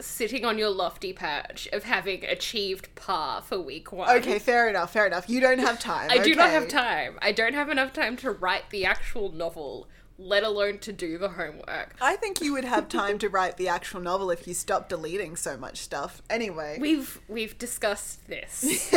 sitting 0.00 0.44
on 0.44 0.58
your 0.58 0.70
lofty 0.70 1.12
perch 1.12 1.68
of 1.72 1.84
having 1.84 2.24
achieved 2.24 2.94
par 2.94 3.42
for 3.42 3.60
week 3.60 3.92
one. 3.92 4.10
Okay, 4.18 4.38
fair 4.38 4.68
enough, 4.68 4.92
fair 4.92 5.06
enough. 5.06 5.28
You 5.28 5.40
don't 5.40 5.58
have 5.58 5.78
time. 5.78 6.10
I 6.12 6.18
do 6.18 6.34
not 6.34 6.50
have 6.50 6.68
time. 6.68 7.18
I 7.22 7.32
don't 7.32 7.54
have 7.54 7.70
enough 7.70 7.92
time 7.92 8.16
to 8.18 8.30
write 8.30 8.70
the 8.70 8.84
actual 8.84 9.30
novel, 9.32 9.88
let 10.18 10.42
alone 10.42 10.78
to 10.80 10.92
do 10.92 11.18
the 11.18 11.30
homework. 11.30 11.96
I 12.00 12.16
think 12.16 12.40
you 12.40 12.52
would 12.52 12.64
have 12.64 12.88
time 12.88 13.18
to 13.20 13.28
write 13.28 13.56
the 13.56 13.68
actual 13.68 14.00
novel 14.00 14.30
if 14.30 14.46
you 14.46 14.54
stopped 14.54 14.88
deleting 14.88 15.36
so 15.36 15.56
much 15.56 15.78
stuff. 15.78 16.22
Anyway. 16.28 16.78
We've 16.80 17.20
we've 17.28 17.56
discussed 17.58 18.26
this. 18.26 18.92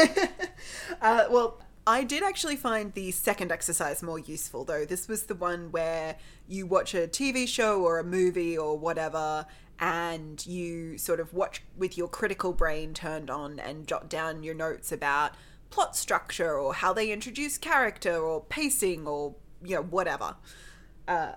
uh, 1.02 1.26
well, 1.30 1.60
I 1.88 2.04
did 2.04 2.22
actually 2.22 2.58
find 2.58 2.94
the 2.94 3.12
second 3.12 3.50
exercise 3.50 4.04
more 4.04 4.20
useful, 4.20 4.66
though. 4.66 4.84
This 4.84 5.08
was 5.08 5.24
the 5.24 5.36
one 5.36 5.72
where 5.72 6.18
you 6.46 6.66
watch 6.66 6.94
a 6.94 7.08
TV 7.08 7.48
show 7.48 7.82
or 7.82 7.98
a 7.98 8.04
movie 8.04 8.58
or 8.58 8.78
whatever, 8.78 9.46
and 9.80 10.46
you 10.46 10.98
sort 10.98 11.20
of 11.20 11.34
watch 11.34 11.62
with 11.78 11.98
your 11.98 12.08
critical 12.08 12.54
brain 12.54 12.94
turned 12.94 13.30
on 13.30 13.60
and 13.60 13.88
jot 13.88 14.10
down 14.10 14.44
your 14.44 14.56
notes 14.56 14.92
about 14.92 15.34
plot 15.70 15.96
structure 15.96 16.58
or 16.58 16.74
how 16.74 16.94
they 16.94 17.12
introduce 17.12 17.58
character 17.58 18.16
or 18.18 18.42
pacing 18.42 19.08
or, 19.08 19.36
you 19.63 19.76
know, 19.76 19.84
whatever. 19.84 20.36
Uh, 21.08 21.34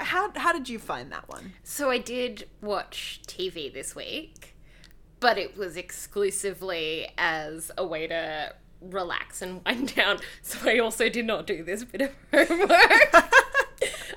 how, 0.00 0.32
how 0.36 0.52
did 0.52 0.68
you 0.68 0.78
find 0.78 1.12
that 1.12 1.28
one? 1.28 1.52
So 1.62 1.90
I 1.90 1.98
did 1.98 2.48
watch 2.60 3.20
TV 3.26 3.72
this 3.72 3.94
week, 3.94 4.56
but 5.20 5.38
it 5.38 5.56
was 5.56 5.76
exclusively 5.76 7.08
as 7.18 7.70
a 7.76 7.86
way 7.86 8.06
to 8.06 8.54
relax 8.80 9.42
and 9.42 9.62
wind 9.66 9.94
down. 9.94 10.18
So 10.42 10.58
I 10.68 10.78
also 10.78 11.08
did 11.08 11.26
not 11.26 11.46
do 11.46 11.62
this 11.62 11.84
bit 11.84 12.00
of 12.02 12.10
homework. 12.32 13.14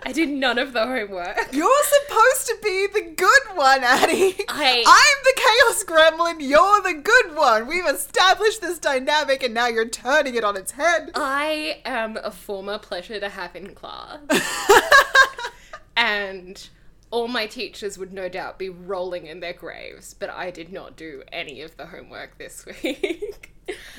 I 0.03 0.11
did 0.11 0.29
none 0.29 0.57
of 0.57 0.73
the 0.73 0.85
homework. 0.85 1.37
You're 1.51 1.83
supposed 1.83 2.20
be 2.61 2.87
the 2.87 3.13
good 3.15 3.55
one, 3.57 3.83
Addie. 3.83 4.35
I- 4.49 4.83
I'm 4.85 5.23
the 5.23 5.33
chaos 5.35 5.83
gremlin. 5.83 6.35
You're 6.39 6.81
the 6.81 6.93
good 7.01 7.35
one. 7.35 7.67
We've 7.67 7.85
established 7.87 8.61
this 8.61 8.79
dynamic, 8.79 9.43
and 9.43 9.53
now 9.53 9.67
you're 9.67 9.87
turning 9.89 10.35
it 10.35 10.43
on 10.43 10.55
its 10.57 10.71
head. 10.73 11.11
I 11.15 11.81
am 11.85 12.17
a 12.17 12.31
former 12.31 12.77
pleasure 12.77 13.19
to 13.19 13.29
have 13.29 13.55
in 13.55 13.73
class. 13.75 14.19
and 15.97 16.69
all 17.09 17.27
my 17.27 17.45
teachers 17.45 17.97
would 17.97 18.13
no 18.13 18.29
doubt 18.29 18.57
be 18.57 18.69
rolling 18.69 19.25
in 19.27 19.39
their 19.41 19.53
graves, 19.53 20.13
but 20.13 20.29
I 20.29 20.49
did 20.49 20.71
not 20.71 20.95
do 20.95 21.23
any 21.31 21.61
of 21.61 21.75
the 21.77 21.87
homework 21.87 22.37
this 22.37 22.65
week. 22.83 23.53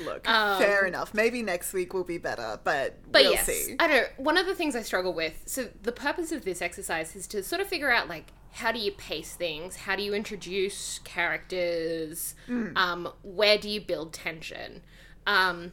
Look, 0.05 0.29
Um, 0.29 0.59
fair 0.61 0.87
enough. 0.87 1.12
Maybe 1.14 1.42
next 1.42 1.72
week 1.72 1.92
will 1.94 2.05
be 2.05 2.18
better, 2.18 2.59
but, 2.64 2.98
But 3.11 3.22
we'll 3.22 3.33
yes, 3.33 3.46
see. 3.46 3.77
I 3.79 3.87
don't. 3.87 4.09
One 4.18 4.37
of 4.38 4.46
the 4.46 4.55
things 4.55 4.75
I 4.75 4.83
struggle 4.83 5.12
with. 5.12 5.42
So 5.46 5.68
the 5.83 5.92
purpose 5.92 6.33
of 6.33 6.44
this 6.44 6.61
exercise 6.62 7.14
is 7.14 7.27
to 7.29 7.42
sort 7.42 7.61
of 7.61 7.68
figure 7.68 7.90
out 7.90 8.09
like 8.09 8.33
how 8.52 8.70
do 8.72 8.78
you 8.78 8.92
pace 8.92 9.34
things? 9.34 9.76
How 9.76 9.96
do 9.96 10.02
you 10.02 10.14
introduce 10.14 10.98
characters? 11.00 12.34
Um, 12.76 13.08
where 13.22 13.58
do 13.58 13.68
you 13.68 13.80
build 13.80 14.12
tension? 14.12 14.82
Um, 15.26 15.72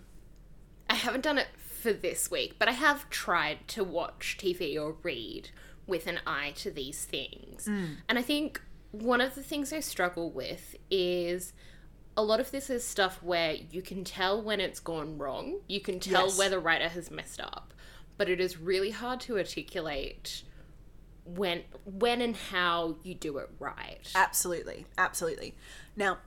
I 0.90 0.96
haven't 0.96 1.22
done 1.24 1.38
it 1.38 1.48
for 1.58 1.94
this 1.94 2.30
week, 2.32 2.56
but 2.60 2.68
I 2.68 2.72
have 2.74 3.10
tried 3.10 3.68
to 3.70 3.84
watch 3.84 4.38
TV 4.40 4.80
or 4.82 4.96
read 5.04 5.50
with 5.88 6.08
an 6.08 6.20
eye 6.26 6.54
to 6.58 6.72
these 6.72 7.06
things. 7.06 7.68
And 7.68 8.18
I 8.20 8.22
think 8.22 8.62
one 8.92 9.22
of 9.22 9.36
the 9.36 9.44
things 9.44 9.72
I 9.74 9.80
struggle 9.82 10.30
with 10.32 10.76
is 10.90 11.54
a 12.18 12.24
lot 12.24 12.40
of 12.40 12.52
this 12.52 12.70
is 12.70 12.84
stuff 12.86 13.22
where 13.24 13.54
you 13.72 13.82
can 13.82 14.04
tell 14.04 14.42
when 14.42 14.60
it's 14.60 14.80
gone 14.80 15.18
wrong. 15.18 15.60
You 15.68 15.80
can 15.80 16.00
tell 16.00 16.26
Yes. 16.28 16.38
where 16.38 16.50
the 16.50 16.60
writer 16.60 16.90
has 16.90 17.10
messed 17.12 17.40
up, 17.40 17.74
but 18.18 18.30
it 18.30 18.40
is 18.40 18.58
really 18.60 18.92
hard 18.92 19.20
to 19.22 19.38
articulate 19.38 20.44
when 21.36 21.64
when 21.86 22.22
and 22.22 22.36
how 22.36 22.96
you 23.04 23.14
do 23.14 23.38
it 23.38 23.50
right. 23.60 24.00
Absolutely, 24.16 24.86
absolutely. 24.98 25.56
Now, 25.96 26.20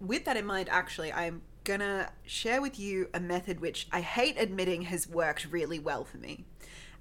with 0.00 0.24
that 0.24 0.36
in 0.36 0.46
mind, 0.46 0.68
actually, 0.70 1.12
I'm 1.12 1.42
gonna 1.64 2.10
share 2.24 2.62
with 2.62 2.78
you 2.78 3.08
a 3.12 3.20
method 3.20 3.60
which 3.60 3.88
I 3.92 4.00
hate 4.00 4.36
admitting 4.38 4.82
has 4.82 5.08
worked 5.08 5.46
really 5.50 5.78
well 5.78 6.04
for 6.04 6.16
me. 6.16 6.44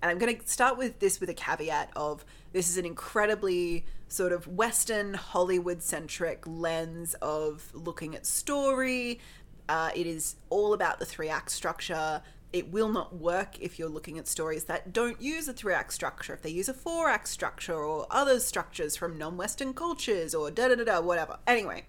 And 0.02 0.12
I'm 0.12 0.18
gonna 0.18 0.38
start 0.46 0.78
with 0.78 1.00
this 1.00 1.20
with 1.20 1.30
a 1.30 1.34
caveat 1.34 1.92
of 1.96 2.26
this 2.54 2.70
is 2.70 2.78
an 2.78 2.86
incredibly 2.86 3.86
sort 4.08 4.32
of 4.32 4.48
Western 4.48 5.14
Hollywood 5.14 5.82
centric 5.82 6.44
lens 6.46 7.14
of 7.16 7.72
looking 7.74 8.16
at 8.16 8.26
story. 8.26 9.20
Uh, 9.68 9.90
it 9.96 10.08
is 10.08 10.36
all 10.50 10.74
about 10.74 11.00
the 11.00 11.06
three 11.06 11.30
act 11.30 11.52
structure. 11.52 12.22
It 12.54 12.72
will 12.72 12.90
not 12.90 13.16
work 13.16 13.60
if 13.60 13.78
you're 13.78 13.90
looking 13.90 14.18
at 14.18 14.28
stories 14.28 14.64
that 14.66 14.94
don't 14.94 15.22
use 15.22 15.48
a 15.48 15.54
three 15.54 15.74
act 15.74 15.94
structure. 15.94 16.34
If 16.34 16.42
they 16.42 16.50
use 16.50 16.70
a 16.70 16.74
four 16.74 17.10
act 17.10 17.28
structure 17.28 17.76
or 17.76 18.08
other 18.10 18.40
structures 18.40 18.96
from 18.96 19.18
non 19.18 19.36
Western 19.38 19.74
cultures 19.74 20.34
or 20.34 20.50
da 20.50 20.70
da 20.70 20.76
da 20.76 20.84
da, 20.86 21.02
whatever. 21.02 21.40
Anyway, 21.46 21.86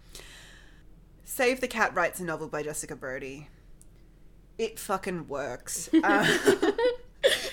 Save 1.25 1.61
the 1.61 1.69
Cat 1.69 1.95
writes 1.95 2.19
a 2.21 2.25
novel 2.25 2.49
by 2.49 2.63
Jessica 2.63 2.97
Brody. 2.97 3.49
It 4.59 4.79
fucking 4.79 5.29
works. 5.29 5.89
Uh, 6.03 6.73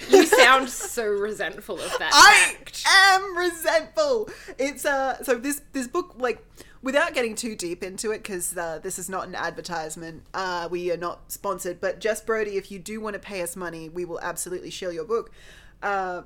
you 0.09 0.25
sound 0.27 0.69
so 0.69 1.05
resentful 1.07 1.75
of 1.79 1.91
that 1.97 2.11
I 2.13 2.53
fact. 2.55 2.83
am 2.87 3.35
resentful. 3.35 4.29
It's 4.59 4.85
uh 4.85 5.21
so 5.23 5.35
this 5.35 5.61
this 5.73 5.87
book 5.87 6.13
like 6.19 6.45
without 6.85 7.15
getting 7.15 7.33
too 7.33 7.55
deep 7.55 7.83
into 7.83 8.11
it 8.11 8.19
because 8.19 8.55
uh, 8.55 8.79
this 8.83 8.99
is 8.99 9.09
not 9.09 9.27
an 9.27 9.33
advertisement. 9.33 10.21
Uh, 10.35 10.67
we 10.69 10.91
are 10.91 10.97
not 10.97 11.31
sponsored, 11.31 11.81
but 11.81 11.99
Jess 11.99 12.21
Brody, 12.21 12.57
if 12.57 12.71
you 12.71 12.77
do 12.77 13.01
want 13.01 13.15
to 13.15 13.19
pay 13.19 13.41
us 13.41 13.55
money, 13.55 13.89
we 13.89 14.05
will 14.05 14.19
absolutely 14.21 14.69
share 14.69 14.91
your 14.91 15.03
book. 15.03 15.31
Uh, 15.81 16.21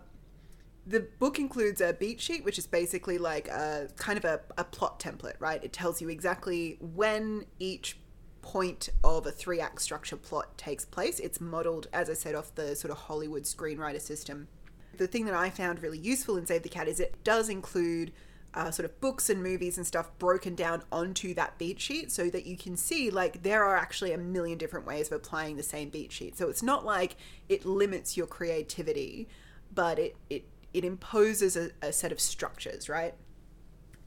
the 0.86 1.08
book 1.18 1.40
includes 1.40 1.80
a 1.80 1.94
beat 1.94 2.20
sheet, 2.20 2.44
which 2.44 2.58
is 2.58 2.68
basically 2.68 3.18
like 3.18 3.48
a 3.48 3.88
kind 3.96 4.18
of 4.18 4.26
a, 4.26 4.42
a 4.58 4.66
plot 4.66 5.00
template, 5.00 5.36
right? 5.40 5.64
It 5.64 5.72
tells 5.72 6.02
you 6.02 6.10
exactly 6.10 6.78
when 6.82 7.46
each 7.58 7.98
point 8.42 8.90
of 9.02 9.26
a 9.28 9.32
three 9.32 9.62
act 9.62 9.82
structure 9.82 10.18
plot 10.18 10.58
takes 10.58 10.84
place. 10.84 11.22
It's 11.22 11.40
modeled, 11.40 11.88
as 11.94 12.10
I 12.10 12.14
said, 12.14 12.36
off 12.36 12.54
the 12.56 12.76
sort 12.76 12.92
of 12.92 12.98
Hollywood 12.98 13.44
screenwriter 13.44 14.02
system. 14.02 14.50
The 14.98 15.08
thing 15.08 15.24
that 15.24 15.34
I 15.34 15.50
found 15.52 15.82
really 15.82 16.00
useful 16.00 16.36
in 16.36 16.46
Save 16.46 16.64
the 16.64 16.70
Cat 16.70 16.90
is 16.90 17.00
it 17.00 17.24
does 17.24 17.48
include 17.48 18.12
uh, 18.54 18.72
sort 18.72 18.86
of 18.86 19.00
books 19.00 19.30
and 19.30 19.44
movies 19.44 19.78
and 19.78 19.86
stuff 19.86 20.10
broken 20.18 20.56
down 20.56 20.82
onto 20.92 21.34
that 21.36 21.58
beat 21.58 21.80
sheet 21.80 22.12
so 22.12 22.30
that 22.30 22.46
you 22.46 22.58
can 22.58 22.76
see 22.76 23.10
like 23.10 23.44
there 23.44 23.64
are 23.64 23.78
actually 23.78 24.12
a 24.12 24.18
million 24.18 24.58
different 24.58 24.86
ways 24.86 25.08
of 25.08 25.14
applying 25.14 25.56
the 25.56 25.64
same 25.64 25.90
beat 25.90 26.12
sheet. 26.12 26.38
So 26.38 26.50
it's 26.50 26.64
not 26.64 26.86
like 26.86 27.16
it 27.48 27.66
limits 27.66 28.18
your 28.18 28.28
creativity, 28.28 29.28
but 29.74 30.00
it, 30.00 30.16
it, 30.30 30.46
it 30.74 30.84
imposes 30.84 31.56
a, 31.56 31.70
a 31.82 31.94
set 31.94 32.12
of 32.12 32.20
structures, 32.20 32.90
right? 32.90 33.14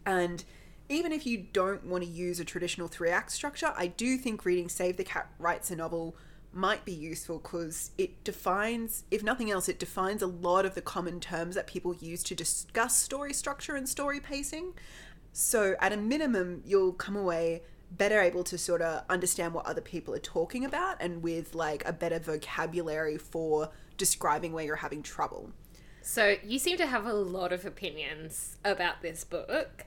And 0.04 0.44
even 0.88 1.12
if 1.12 1.26
you 1.26 1.46
don't 1.52 1.86
want 1.86 2.02
to 2.02 2.10
use 2.10 2.40
a 2.40 2.44
traditional 2.44 2.88
three 2.88 3.10
act 3.10 3.30
structure, 3.30 3.72
I 3.76 3.86
do 3.86 4.16
think 4.18 4.44
reading 4.44 4.68
Save 4.68 4.96
the 4.96 5.04
Cat 5.04 5.30
Writes 5.38 5.70
a 5.70 5.76
Novel 5.76 6.16
might 6.52 6.84
be 6.84 6.92
useful 6.92 7.38
because 7.38 7.90
it 7.96 8.24
defines, 8.24 9.04
if 9.10 9.22
nothing 9.22 9.50
else, 9.50 9.68
it 9.68 9.78
defines 9.78 10.22
a 10.22 10.26
lot 10.26 10.66
of 10.66 10.74
the 10.74 10.82
common 10.82 11.20
terms 11.20 11.54
that 11.54 11.66
people 11.66 11.94
use 11.94 12.22
to 12.24 12.34
discuss 12.34 12.96
story 12.96 13.32
structure 13.32 13.74
and 13.74 13.88
story 13.88 14.20
pacing. 14.20 14.74
So, 15.32 15.76
at 15.80 15.92
a 15.92 15.96
minimum, 15.96 16.62
you'll 16.64 16.92
come 16.92 17.16
away 17.16 17.62
better 17.96 18.20
able 18.20 18.44
to 18.44 18.58
sort 18.58 18.82
of 18.82 19.04
understand 19.08 19.54
what 19.54 19.66
other 19.66 19.80
people 19.80 20.14
are 20.14 20.18
talking 20.18 20.64
about 20.64 20.96
and 21.00 21.22
with 21.22 21.54
like 21.54 21.86
a 21.86 21.92
better 21.92 22.18
vocabulary 22.18 23.18
for 23.18 23.70
describing 23.96 24.52
where 24.52 24.64
you're 24.64 24.76
having 24.76 25.02
trouble. 25.02 25.50
So 26.00 26.36
you 26.42 26.58
seem 26.58 26.76
to 26.78 26.86
have 26.86 27.06
a 27.06 27.12
lot 27.12 27.52
of 27.52 27.64
opinions 27.64 28.56
about 28.64 29.02
this 29.02 29.24
book. 29.24 29.86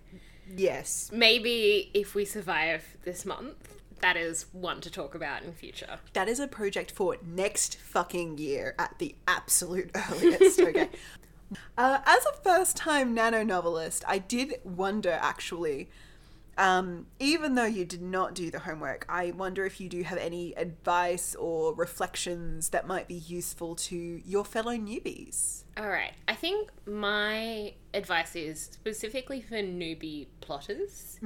Yes. 0.55 1.09
Maybe 1.11 1.91
if 1.93 2.15
we 2.15 2.25
survive 2.25 2.97
this 3.03 3.25
month, 3.25 3.81
that 4.01 4.17
is 4.17 4.45
one 4.51 4.81
to 4.81 4.91
talk 4.91 5.15
about 5.15 5.43
in 5.43 5.53
future. 5.53 5.99
That 6.13 6.27
is 6.27 6.39
a 6.39 6.47
project 6.47 6.91
for 6.91 7.17
next 7.25 7.77
fucking 7.77 8.37
year 8.37 8.75
at 8.77 8.99
the 8.99 9.15
absolute 9.27 9.91
earliest. 10.11 10.59
Okay. 10.59 10.89
uh, 11.77 11.99
as 12.05 12.25
a 12.25 12.43
first 12.43 12.77
time 12.77 13.13
nano 13.13 13.43
novelist, 13.43 14.03
I 14.07 14.19
did 14.19 14.55
wonder 14.63 15.17
actually, 15.21 15.89
um, 16.57 17.07
even 17.19 17.55
though 17.55 17.65
you 17.65 17.83
did 17.83 18.01
not 18.01 18.33
do 18.33 18.49
the 18.49 18.59
homework, 18.59 19.05
I 19.09 19.31
wonder 19.31 19.65
if 19.65 19.81
you 19.81 19.89
do 19.89 20.03
have 20.03 20.17
any 20.17 20.53
advice 20.53 21.35
or 21.35 21.73
reflections 21.73 22.69
that 22.69 22.87
might 22.87 23.07
be 23.07 23.15
useful 23.15 23.75
to 23.75 24.21
your 24.25 24.45
fellow 24.45 24.73
newbies. 24.73 25.63
All 25.77 25.89
right. 25.89 26.13
I 26.27 26.35
think 26.35 26.69
my 26.85 27.73
advice 27.93 28.35
is 28.35 28.61
specifically 28.61 29.41
for 29.41 29.55
newbie 29.55 30.27
plotters 30.39 31.17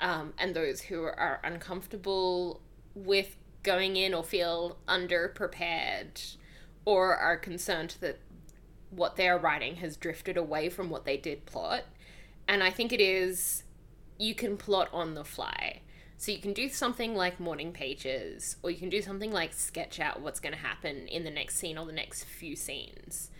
um, 0.00 0.34
and 0.38 0.54
those 0.54 0.82
who 0.82 1.02
are 1.04 1.40
uncomfortable 1.42 2.60
with 2.94 3.36
going 3.62 3.96
in 3.96 4.12
or 4.12 4.22
feel 4.22 4.76
underprepared 4.86 6.36
or 6.84 7.16
are 7.16 7.36
concerned 7.36 7.96
that 8.00 8.18
what 8.90 9.16
they 9.16 9.28
are 9.28 9.38
writing 9.38 9.76
has 9.76 9.96
drifted 9.96 10.36
away 10.36 10.68
from 10.68 10.90
what 10.90 11.04
they 11.04 11.16
did 11.16 11.46
plot. 11.46 11.84
And 12.46 12.62
I 12.62 12.70
think 12.70 12.92
it 12.92 13.00
is 13.00 13.64
you 14.18 14.34
can 14.34 14.56
plot 14.56 14.88
on 14.92 15.14
the 15.14 15.24
fly. 15.24 15.80
So 16.18 16.32
you 16.32 16.38
can 16.38 16.54
do 16.54 16.68
something 16.68 17.14
like 17.14 17.38
morning 17.38 17.72
pages, 17.72 18.56
or 18.62 18.70
you 18.70 18.78
can 18.78 18.88
do 18.88 19.02
something 19.02 19.30
like 19.30 19.52
sketch 19.52 20.00
out 20.00 20.22
what's 20.22 20.40
going 20.40 20.54
to 20.54 20.58
happen 20.58 21.08
in 21.08 21.24
the 21.24 21.30
next 21.30 21.56
scene 21.56 21.76
or 21.76 21.84
the 21.84 21.92
next 21.92 22.24
few 22.24 22.56
scenes. 22.56 23.30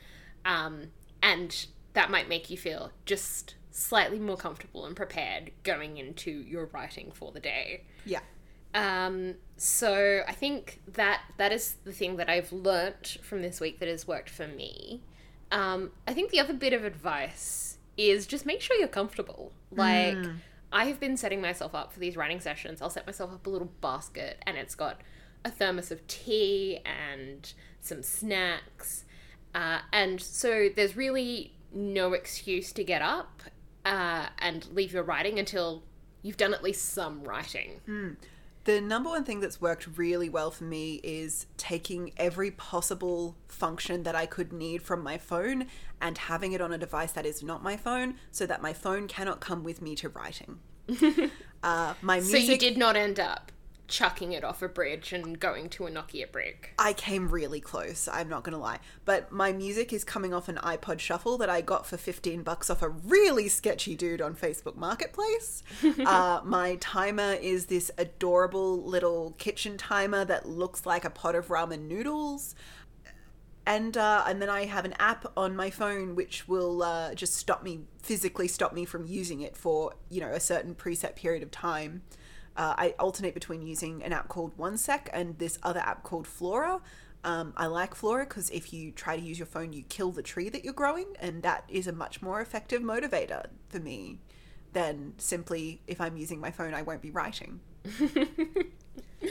Um, 0.44 0.88
and 1.22 1.66
that 1.94 2.10
might 2.10 2.28
make 2.28 2.50
you 2.50 2.58
feel 2.58 2.92
just 3.06 3.54
slightly 3.70 4.18
more 4.18 4.36
comfortable 4.36 4.84
and 4.84 4.94
prepared 4.94 5.50
going 5.62 5.96
into 5.96 6.30
your 6.30 6.66
writing 6.66 7.10
for 7.12 7.32
the 7.32 7.40
day. 7.40 7.84
Yeah. 8.04 8.20
Um, 8.74 9.36
so 9.56 10.22
I 10.28 10.32
think 10.32 10.80
that 10.92 11.22
that 11.38 11.52
is 11.52 11.76
the 11.84 11.92
thing 11.92 12.16
that 12.16 12.28
I've 12.28 12.52
learnt 12.52 13.16
from 13.22 13.40
this 13.40 13.58
week 13.58 13.78
that 13.78 13.88
has 13.88 14.06
worked 14.06 14.28
for 14.28 14.46
me. 14.46 15.02
Um, 15.50 15.92
I 16.06 16.12
think 16.12 16.30
the 16.30 16.40
other 16.40 16.52
bit 16.52 16.74
of 16.74 16.84
advice 16.84 17.78
is 17.96 18.26
just 18.26 18.44
make 18.44 18.60
sure 18.60 18.76
you're 18.76 18.88
comfortable. 18.88 19.52
Like 19.70 20.16
I 20.72 20.87
have 20.87 21.00
been 21.00 21.16
setting 21.16 21.40
myself 21.40 21.74
up 21.74 21.92
for 21.92 22.00
these 22.00 22.16
writing 22.16 22.40
sessions. 22.40 22.83
I'll 22.83 22.90
set 22.90 23.07
myself 23.07 23.33
up 23.33 23.46
a 23.46 23.50
little 23.50 23.70
basket 23.81 24.42
and 24.46 24.57
it's 24.57 24.74
got 24.74 25.00
a 25.44 25.50
thermos 25.50 25.90
of 25.90 26.07
tea 26.07 26.81
and 26.85 27.52
some 27.81 28.02
snacks. 28.02 29.05
Uh, 29.55 29.79
and 29.92 30.20
so 30.20 30.68
there's 30.74 30.96
really 30.96 31.55
no 31.72 32.12
excuse 32.12 32.72
to 32.72 32.85
get 32.85 33.00
up 33.00 33.42
uh, 33.85 34.26
and 34.38 34.66
leave 34.72 34.92
your 34.92 35.02
writing 35.02 35.38
until 35.38 35.83
you've 36.22 36.37
done 36.37 36.52
at 36.52 36.62
least 36.62 36.87
some 36.87 37.22
writing. 37.22 37.81
The 38.66 38.81
number 38.81 39.09
one 39.09 39.22
thing 39.22 39.38
that's 39.38 39.61
worked 39.61 39.87
really 39.96 40.29
well 40.29 40.50
for 40.50 40.64
me 40.64 41.00
is 41.05 41.46
taking 41.57 42.11
every 42.16 42.50
possible 42.50 43.37
function 43.46 44.02
that 44.02 44.16
I 44.16 44.26
could 44.26 44.52
need 44.52 44.83
from 44.83 45.05
my 45.05 45.18
phone 45.18 45.66
and 46.00 46.18
having 46.18 46.50
it 46.50 46.61
on 46.61 46.72
a 46.72 46.79
device 46.79 47.12
that 47.12 47.24
is 47.24 47.44
not 47.44 47.62
my 47.62 47.76
phone 47.76 48.16
so 48.33 48.44
that 48.44 48.61
my 48.61 48.72
phone 48.72 49.07
cannot 49.07 49.38
come 49.38 49.62
with 49.62 49.81
me 49.81 49.94
to 49.94 50.09
writing. 50.09 50.59
uh, 51.62 51.94
my 52.02 52.18
So 52.18 52.38
you 52.38 52.59
did 52.59 52.76
not 52.76 52.96
end 52.96 53.20
up 53.20 53.52
chucking 53.88 54.33
it 54.33 54.44
off 54.44 54.62
a 54.62 54.68
bridge 54.68 55.12
and 55.12 55.38
going 55.38 55.68
to 55.70 55.87
a 55.87 55.90
Nokia 55.90 56.31
brick. 56.31 56.75
I 56.79 56.92
came 56.92 57.29
really 57.29 57.61
close, 57.61 58.09
I'm 58.09 58.29
not 58.29 58.44
gonna 58.44 58.59
lie. 58.59 58.81
But 59.05 59.33
my 59.33 59.53
music 59.53 59.92
is 59.92 60.05
coming 60.05 60.35
off 60.35 60.49
an 60.49 60.57
iPod 60.57 60.99
Shuffle 60.99 61.38
that 61.38 61.51
I 61.51 61.61
got 61.61 61.87
for 61.87 61.96
15 61.96 62.42
bucks 62.42 62.70
off 62.70 62.83
a 62.83 62.88
really 62.88 63.49
sketchy 63.49 63.94
dude 63.94 64.20
on 64.20 64.35
Facebook 64.35 64.77
Marketplace. 64.77 65.62
uh, 66.07 66.40
my 66.44 66.77
timer 66.77 67.35
is 67.40 67.66
this 67.66 67.90
adorable 67.99 68.83
little 68.83 69.35
kitchen 69.38 69.77
timer 69.77 70.25
that 70.25 70.49
looks 70.49 70.87
like 70.87 71.05
a 71.05 71.11
pot 71.11 71.35
of 71.35 71.49
ramen 71.49 71.87
noodles. 71.87 72.55
And 73.68 73.96
uh, 73.96 74.22
and 74.29 74.40
then 74.40 74.49
I 74.49 74.66
have 74.66 74.85
an 74.85 74.94
app 75.01 75.33
on 75.37 75.57
my 75.57 75.70
phone 75.70 76.14
which 76.14 76.46
will 76.46 76.85
uh, 76.85 77.14
just 77.14 77.35
stop 77.35 77.64
me 77.64 77.81
physically 78.01 78.46
stop 78.46 78.72
me 78.72 78.85
from 78.85 79.07
using 79.07 79.40
it 79.40 79.57
for 79.57 79.92
you 80.09 80.20
know 80.20 80.31
a 80.31 80.38
certain 80.38 80.75
preset 80.75 81.16
period 81.16 81.42
of 81.42 81.51
time. 81.51 82.03
Uh, 82.57 82.75
I 82.77 82.95
alternate 82.99 83.35
between 83.35 83.62
using 83.62 84.03
an 84.03 84.12
app 84.12 84.29
called 84.29 84.57
OneSec 84.57 85.09
and 85.12 85.38
this 85.38 85.59
other 85.62 85.81
app 85.81 86.03
called 86.03 86.27
Flora. 86.27 86.81
Um, 87.25 87.53
I 87.57 87.66
like 87.66 87.95
Flora 87.95 88.25
because 88.25 88.51
if 88.51 88.73
you 88.73 88.92
try 88.92 89.16
to 89.16 89.23
use 89.23 89.38
your 89.38 89.47
phone, 89.47 89.73
you 89.73 89.83
kill 89.88 90.12
the 90.12 90.23
tree 90.23 90.49
that 90.49 90.64
you're 90.64 90.73
growing, 90.73 91.07
and 91.19 91.42
that 91.42 91.64
is 91.69 91.87
a 91.87 91.92
much 91.92 92.23
more 92.23 92.40
effective 92.40 92.83
motivator 92.83 93.47
for 93.69 93.81
me 93.81 94.19
than 94.73 95.14
simply 95.19 95.81
if 95.87 96.01
I'm 96.01 96.16
using 96.16 96.40
my 96.40 96.51
phone, 96.51 96.73
I 96.75 96.83
won't 96.83 97.03
be 97.03 97.11
writing. 97.11 97.61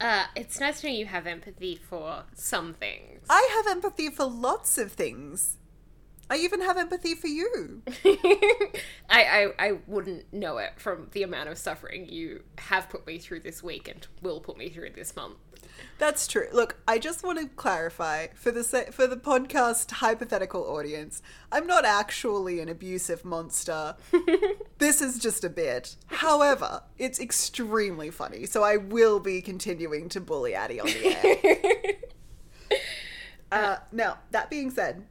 Uh, 0.00 0.24
it's 0.34 0.60
nice 0.60 0.80
to 0.82 0.88
know 0.88 0.92
you 0.92 1.06
have 1.06 1.26
empathy 1.26 1.74
for 1.74 2.24
some 2.34 2.74
things. 2.74 3.24
I 3.30 3.48
have 3.56 3.66
empathy 3.66 4.10
for 4.10 4.26
lots 4.26 4.76
of 4.76 4.92
things. 4.92 5.56
I 6.28 6.38
even 6.38 6.60
have 6.60 6.76
empathy 6.76 7.14
for 7.14 7.28
you. 7.28 7.82
I, 8.04 8.72
I 9.10 9.48
I 9.58 9.78
wouldn't 9.86 10.32
know 10.32 10.58
it 10.58 10.72
from 10.76 11.08
the 11.12 11.22
amount 11.22 11.48
of 11.48 11.58
suffering 11.58 12.08
you 12.08 12.42
have 12.58 12.88
put 12.88 13.06
me 13.06 13.18
through 13.18 13.40
this 13.40 13.62
week 13.62 13.88
and 13.88 14.06
will 14.22 14.40
put 14.40 14.58
me 14.58 14.68
through 14.68 14.90
this 14.90 15.14
month. 15.14 15.36
That's 15.98 16.26
true. 16.26 16.48
Look, 16.52 16.76
I 16.86 16.98
just 16.98 17.24
want 17.24 17.38
to 17.38 17.46
clarify 17.46 18.28
for 18.34 18.50
the 18.50 18.62
for 18.90 19.06
the 19.06 19.16
podcast 19.16 19.90
hypothetical 19.92 20.62
audience. 20.64 21.22
I'm 21.50 21.66
not 21.66 21.84
actually 21.84 22.60
an 22.60 22.68
abusive 22.68 23.24
monster. 23.24 23.96
this 24.78 25.00
is 25.00 25.18
just 25.18 25.44
a 25.44 25.48
bit. 25.48 25.96
However, 26.06 26.82
it's 26.98 27.20
extremely 27.20 28.10
funny, 28.10 28.46
so 28.46 28.62
I 28.62 28.76
will 28.76 29.20
be 29.20 29.40
continuing 29.40 30.08
to 30.10 30.20
bully 30.20 30.54
Addie 30.54 30.80
on 30.80 30.86
the 30.86 31.96
air. 32.70 32.78
uh, 33.52 33.76
now, 33.92 34.18
that 34.32 34.50
being 34.50 34.70
said, 34.70 35.04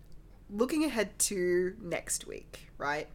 looking 0.50 0.84
ahead 0.84 1.18
to 1.20 1.76
next 1.82 2.28
week, 2.28 2.70
right? 2.78 3.08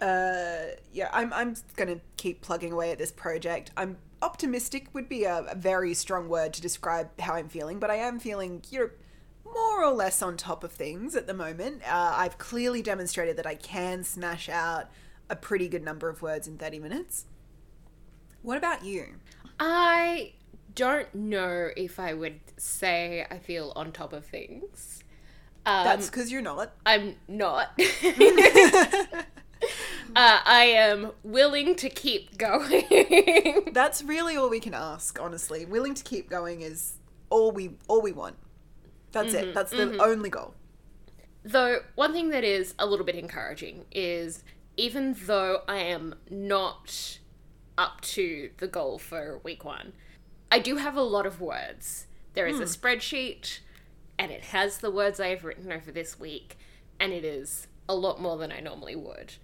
Uh, 0.00 0.74
yeah, 0.92 1.08
I'm 1.12 1.32
I'm 1.32 1.54
gonna 1.76 2.00
keep 2.16 2.40
plugging 2.42 2.72
away 2.72 2.90
at 2.90 2.98
this 2.98 3.12
project. 3.12 3.70
I'm 3.76 3.98
optimistic 4.20 4.88
would 4.94 5.08
be 5.08 5.24
a, 5.24 5.44
a 5.44 5.54
very 5.54 5.94
strong 5.94 6.28
word 6.28 6.52
to 6.54 6.62
describe 6.62 7.20
how 7.20 7.34
I'm 7.34 7.48
feeling, 7.48 7.78
but 7.78 7.90
I 7.90 7.96
am 7.96 8.18
feeling 8.18 8.62
you 8.70 8.80
know 8.80 8.90
more 9.44 9.84
or 9.84 9.92
less 9.92 10.22
on 10.22 10.36
top 10.36 10.64
of 10.64 10.72
things 10.72 11.14
at 11.14 11.26
the 11.26 11.34
moment. 11.34 11.82
Uh, 11.82 12.14
I've 12.16 12.38
clearly 12.38 12.82
demonstrated 12.82 13.36
that 13.36 13.46
I 13.46 13.54
can 13.54 14.02
smash 14.02 14.48
out 14.48 14.90
a 15.28 15.36
pretty 15.36 15.68
good 15.68 15.84
number 15.84 16.08
of 16.08 16.22
words 16.22 16.48
in 16.48 16.58
30 16.58 16.78
minutes. 16.78 17.26
What 18.42 18.56
about 18.56 18.84
you? 18.84 19.16
I 19.60 20.32
don't 20.74 21.14
know 21.14 21.70
if 21.76 22.00
I 22.00 22.14
would 22.14 22.40
say 22.56 23.26
I 23.30 23.38
feel 23.38 23.72
on 23.76 23.92
top 23.92 24.12
of 24.12 24.24
things. 24.24 25.04
Um, 25.64 25.84
That's 25.84 26.10
because 26.10 26.32
you're 26.32 26.42
not. 26.42 26.72
I'm 26.84 27.16
not. 27.28 27.70
uh, 30.16 30.40
I 30.44 30.64
am 30.74 31.12
willing 31.22 31.76
to 31.76 31.88
keep 31.88 32.36
going. 32.36 33.64
That's 33.72 34.02
really 34.02 34.36
all 34.36 34.50
we 34.50 34.60
can 34.60 34.74
ask, 34.74 35.20
honestly. 35.20 35.64
Willing 35.64 35.94
to 35.94 36.02
keep 36.02 36.28
going 36.28 36.62
is 36.62 36.94
all 37.30 37.52
we 37.52 37.76
all 37.88 38.02
we 38.02 38.12
want. 38.12 38.36
That's 39.12 39.34
it. 39.34 39.54
That's 39.54 39.70
the 39.70 39.98
only 40.02 40.30
goal. 40.30 40.54
Though, 41.44 41.80
one 41.96 42.12
thing 42.12 42.30
that 42.30 42.44
is 42.44 42.74
a 42.78 42.86
little 42.86 43.04
bit 43.04 43.16
encouraging 43.16 43.84
is 43.90 44.42
even 44.76 45.16
though 45.26 45.62
I 45.68 45.78
am 45.78 46.14
not 46.30 47.18
up 47.76 48.00
to 48.02 48.50
the 48.58 48.66
goal 48.66 48.98
for 48.98 49.40
week 49.42 49.64
one, 49.64 49.92
I 50.50 50.58
do 50.58 50.76
have 50.76 50.96
a 50.96 51.02
lot 51.02 51.26
of 51.26 51.40
words. 51.40 52.06
There 52.34 52.46
is 52.46 52.60
a 52.60 52.64
spreadsheet, 52.64 53.58
and 54.18 54.30
it 54.30 54.42
has 54.46 54.78
the 54.78 54.90
words 54.90 55.20
I 55.20 55.28
have 55.28 55.44
written 55.44 55.72
over 55.72 55.90
this 55.90 56.18
week, 56.18 56.58
and 57.00 57.12
it 57.12 57.24
is 57.24 57.66
a 57.88 57.94
lot 57.94 58.20
more 58.20 58.36
than 58.36 58.52
I 58.52 58.60
normally 58.60 58.96
would. 58.96 59.34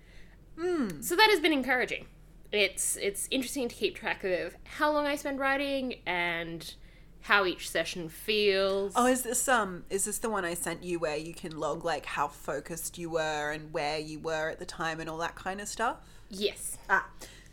So 1.02 1.14
that 1.14 1.28
has 1.30 1.38
been 1.40 1.52
encouraging. 1.52 2.06
It's 2.50 2.96
it's 2.96 3.28
interesting 3.30 3.68
to 3.68 3.74
keep 3.74 3.94
track 3.94 4.24
of 4.24 4.56
how 4.64 4.90
long 4.90 5.06
I 5.06 5.14
spend 5.16 5.38
writing 5.38 5.96
and 6.06 6.74
how 7.20 7.44
each 7.44 7.68
session 7.68 8.08
feels. 8.08 8.92
Oh, 8.96 9.06
is 9.06 9.22
this 9.22 9.46
um 9.48 9.84
is 9.90 10.04
this 10.06 10.18
the 10.18 10.30
one 10.30 10.44
I 10.44 10.54
sent 10.54 10.82
you 10.82 10.98
where 10.98 11.16
you 11.16 11.34
can 11.34 11.58
log 11.58 11.84
like 11.84 12.06
how 12.06 12.26
focused 12.26 12.98
you 12.98 13.10
were 13.10 13.52
and 13.52 13.72
where 13.72 13.98
you 13.98 14.18
were 14.18 14.48
at 14.48 14.58
the 14.58 14.64
time 14.64 14.98
and 14.98 15.08
all 15.08 15.18
that 15.18 15.36
kind 15.36 15.60
of 15.60 15.68
stuff? 15.68 15.98
yes. 16.30 16.76
Ah, 16.90 17.06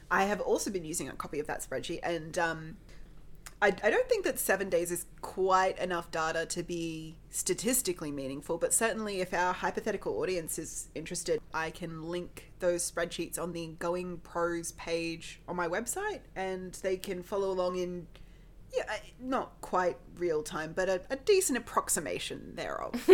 I 0.09 0.25
have 0.25 0.41
also 0.41 0.69
been 0.71 0.85
using 0.85 1.09
a 1.09 1.13
copy 1.13 1.39
of 1.39 1.47
that 1.47 1.65
spreadsheet, 1.67 1.99
and 2.03 2.37
um, 2.37 2.77
I, 3.61 3.67
I 3.67 3.89
don't 3.89 4.07
think 4.09 4.25
that 4.25 4.37
seven 4.37 4.69
days 4.69 4.91
is 4.91 5.05
quite 5.21 5.79
enough 5.79 6.11
data 6.11 6.45
to 6.47 6.63
be 6.63 7.17
statistically 7.29 8.11
meaningful, 8.11 8.57
but 8.57 8.73
certainly 8.73 9.21
if 9.21 9.33
our 9.33 9.53
hypothetical 9.53 10.19
audience 10.19 10.59
is 10.59 10.89
interested, 10.93 11.39
I 11.53 11.69
can 11.71 12.03
link 12.03 12.51
those 12.59 12.89
spreadsheets 12.89 13.39
on 13.39 13.53
the 13.53 13.67
Going 13.79 14.17
Pros 14.17 14.73
page 14.73 15.41
on 15.47 15.55
my 15.55 15.67
website, 15.67 16.21
and 16.35 16.73
they 16.83 16.97
can 16.97 17.23
follow 17.23 17.49
along 17.51 17.77
in. 17.77 18.07
Yeah, 18.75 18.97
not 19.21 19.53
quite 19.61 19.97
real 20.17 20.43
time, 20.43 20.73
but 20.75 20.89
a, 20.89 21.01
a 21.09 21.15
decent 21.15 21.57
approximation 21.57 22.55
thereof. 22.55 23.09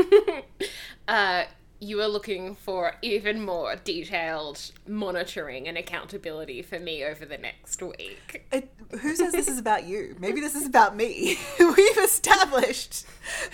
uh, 1.08 1.43
you 1.82 2.00
are 2.00 2.08
looking 2.08 2.56
for 2.56 2.94
even 3.02 3.41
more 3.44 3.76
detailed 3.76 4.72
monitoring 4.88 5.67
and 5.67 5.78
accountability 5.78 6.62
for 6.62 6.80
me 6.80 7.04
over 7.04 7.26
the 7.26 7.38
next 7.38 7.82
week. 7.82 8.46
It, 8.52 8.72
who 9.02 9.15
says 9.15 9.34
this 9.34 9.48
is 9.48 9.58
about 9.58 9.86
you? 9.86 10.15
Maybe 10.20 10.39
this 10.39 10.56
is 10.56 10.65
about 10.65 10.96
me. 10.96 11.38
We've 11.60 11.98
established 11.98 13.06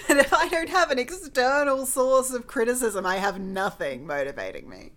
that 0.07 0.17
if 0.17 0.33
I 0.33 0.47
don't 0.49 0.69
have 0.69 0.91
an 0.91 0.99
external 0.99 1.85
source 1.85 2.31
of 2.31 2.47
criticism, 2.47 3.05
I 3.05 3.15
have 3.15 3.39
nothing 3.39 4.05
motivating 4.05 4.69
me. 4.69 4.91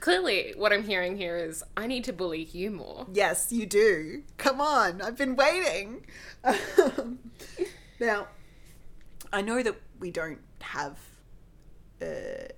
Clearly, 0.00 0.52
what 0.56 0.72
I'm 0.72 0.84
hearing 0.84 1.16
here 1.16 1.36
is 1.36 1.64
I 1.76 1.86
need 1.86 2.04
to 2.04 2.12
bully 2.12 2.44
you 2.44 2.70
more. 2.70 3.06
Yes, 3.12 3.50
you 3.50 3.66
do. 3.66 4.22
Come 4.36 4.60
on, 4.60 5.00
I've 5.00 5.16
been 5.16 5.34
waiting. 5.34 6.06
Now, 7.98 8.28
I 9.32 9.40
know 9.40 9.62
that 9.62 9.76
we 9.98 10.10
don't 10.10 10.40
have 10.60 10.98
uh, 12.02 12.04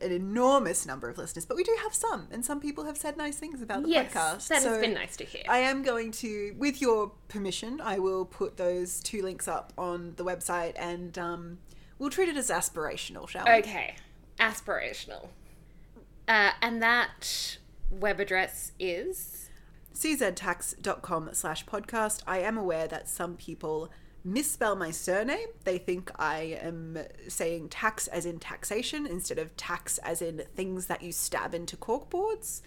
an 0.00 0.10
enormous 0.12 0.84
number 0.86 1.08
of 1.08 1.16
listeners, 1.18 1.44
but 1.44 1.56
we 1.56 1.62
do 1.64 1.76
have 1.82 1.94
some, 1.94 2.26
and 2.32 2.44
some 2.44 2.60
people 2.60 2.84
have 2.84 2.96
said 2.96 3.16
nice 3.16 3.36
things 3.36 3.62
about 3.62 3.82
the 3.84 3.88
Yes, 3.90 4.12
podcast. 4.12 4.48
that 4.48 4.62
so 4.62 4.70
has 4.70 4.78
been 4.80 4.94
nice 4.94 5.16
to 5.16 5.24
hear. 5.24 5.42
I 5.48 5.58
am 5.58 5.82
going 5.82 6.10
to, 6.12 6.54
with 6.58 6.80
your 6.80 7.12
permission, 7.28 7.80
I 7.80 7.98
will 8.00 8.24
put 8.24 8.56
those 8.56 9.00
two 9.00 9.22
links 9.22 9.46
up 9.46 9.72
on 9.78 10.14
the 10.16 10.24
website, 10.24 10.74
and 10.76 11.16
um, 11.18 11.58
we'll 11.98 12.10
treat 12.10 12.28
it 12.28 12.36
as 12.36 12.50
aspirational, 12.50 13.28
shall 13.28 13.44
we? 13.44 13.52
Okay, 13.52 13.94
aspirational. 14.40 15.28
Uh, 16.26 16.50
and 16.60 16.82
that 16.82 17.58
web 17.90 18.20
address 18.20 18.72
is. 18.78 19.48
cztacks.com 19.94 21.30
slash 21.32 21.64
podcast. 21.64 22.22
I 22.26 22.38
am 22.40 22.58
aware 22.58 22.86
that 22.88 23.08
some 23.08 23.36
people 23.36 23.90
misspell 24.24 24.76
my 24.76 24.90
surname. 24.90 25.48
They 25.64 25.78
think 25.78 26.10
I 26.18 26.58
am 26.60 26.98
saying 27.28 27.70
tax 27.70 28.06
as 28.08 28.26
in 28.26 28.38
taxation 28.38 29.06
instead 29.06 29.38
of 29.38 29.56
tacks 29.56 29.98
as 29.98 30.22
in 30.22 30.42
things 30.54 30.86
that 30.86 31.02
you 31.02 31.12
stab 31.12 31.54
into 31.54 31.76
corkboards. 31.76 32.60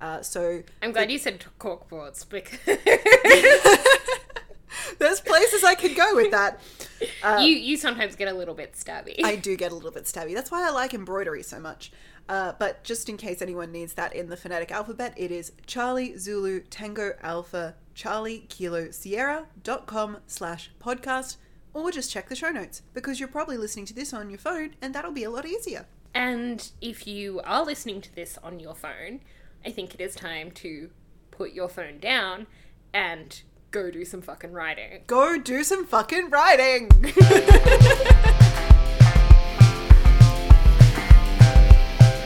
Uh, 0.00 0.22
so 0.22 0.62
I'm 0.80 0.92
glad 0.92 1.10
you 1.10 1.18
said 1.18 1.44
corkboards 1.58 2.28
because 2.28 2.58
there's 4.98 5.20
places 5.20 5.64
I 5.64 5.74
could 5.74 5.96
go 5.96 6.14
with 6.14 6.30
that. 6.30 6.60
you 7.40 7.56
you 7.56 7.76
sometimes 7.76 8.14
get 8.14 8.28
a 8.28 8.32
little 8.32 8.54
bit 8.54 8.74
stabby. 8.74 9.24
I 9.24 9.36
do 9.36 9.56
get 9.56 9.72
a 9.72 9.74
little 9.74 9.90
bit 9.90 10.04
stabby. 10.04 10.34
That's 10.34 10.50
why 10.50 10.66
I 10.66 10.70
like 10.70 10.94
embroidery 10.94 11.42
so 11.42 11.58
much. 11.58 11.90
Uh, 12.28 12.52
but 12.58 12.84
just 12.84 13.08
in 13.08 13.16
case 13.16 13.40
anyone 13.40 13.72
needs 13.72 13.94
that 13.94 14.14
in 14.14 14.28
the 14.28 14.36
phonetic 14.36 14.70
alphabet, 14.70 15.14
it 15.16 15.30
is 15.30 15.52
Charlie 15.66 16.16
Zulu 16.18 16.60
Tango 16.60 17.14
Alpha 17.22 17.74
Charlie 17.98 18.44
Kilo 18.48 18.92
Sierra 18.92 19.46
dot 19.64 19.88
com 19.88 20.18
slash 20.28 20.70
podcast, 20.80 21.36
or 21.74 21.90
just 21.90 22.12
check 22.12 22.28
the 22.28 22.36
show 22.36 22.50
notes 22.50 22.82
because 22.94 23.18
you're 23.18 23.28
probably 23.28 23.56
listening 23.56 23.86
to 23.86 23.92
this 23.92 24.14
on 24.14 24.30
your 24.30 24.38
phone, 24.38 24.76
and 24.80 24.94
that'll 24.94 25.10
be 25.10 25.24
a 25.24 25.30
lot 25.30 25.44
easier. 25.44 25.84
And 26.14 26.70
if 26.80 27.08
you 27.08 27.40
are 27.40 27.64
listening 27.64 28.00
to 28.02 28.14
this 28.14 28.38
on 28.40 28.60
your 28.60 28.76
phone, 28.76 29.18
I 29.66 29.72
think 29.72 29.94
it 29.94 30.00
is 30.00 30.14
time 30.14 30.52
to 30.52 30.90
put 31.32 31.50
your 31.54 31.68
phone 31.68 31.98
down 31.98 32.46
and 32.94 33.42
go 33.72 33.90
do 33.90 34.04
some 34.04 34.22
fucking 34.22 34.52
writing. 34.52 35.02
Go 35.08 35.36
do 35.36 35.64
some 35.64 35.84
fucking 35.84 36.30
writing. 36.30 36.88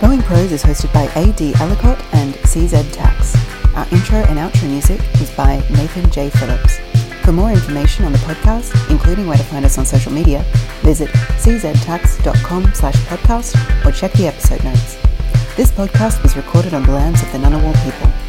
Going 0.02 0.20
Pros 0.20 0.52
is 0.52 0.62
hosted 0.62 0.92
by 0.92 1.10
A.D. 1.18 1.54
Ellicott 1.54 1.98
and 2.12 2.34
CZ 2.34 2.92
Tacks. 2.92 3.41
Our 3.74 3.86
intro 3.90 4.18
and 4.18 4.38
outro 4.38 4.68
music 4.68 5.00
is 5.20 5.30
by 5.30 5.56
Nathan 5.70 6.10
J. 6.10 6.30
Phillips. 6.30 6.78
For 7.24 7.32
more 7.32 7.50
information 7.50 8.04
on 8.04 8.12
the 8.12 8.18
podcast, 8.18 8.90
including 8.90 9.26
where 9.26 9.38
to 9.38 9.44
find 9.44 9.64
us 9.64 9.78
on 9.78 9.86
social 9.86 10.12
media, 10.12 10.44
visit 10.82 11.08
cztacks.com 11.10 12.74
slash 12.74 12.96
podcast 13.06 13.86
or 13.86 13.92
check 13.92 14.12
the 14.12 14.26
episode 14.26 14.62
notes. 14.64 14.96
This 15.56 15.70
podcast 15.70 16.22
was 16.22 16.36
recorded 16.36 16.74
on 16.74 16.82
the 16.82 16.92
lands 16.92 17.22
of 17.22 17.30
the 17.32 17.38
Ngunnawal 17.38 17.74
people 17.84 18.21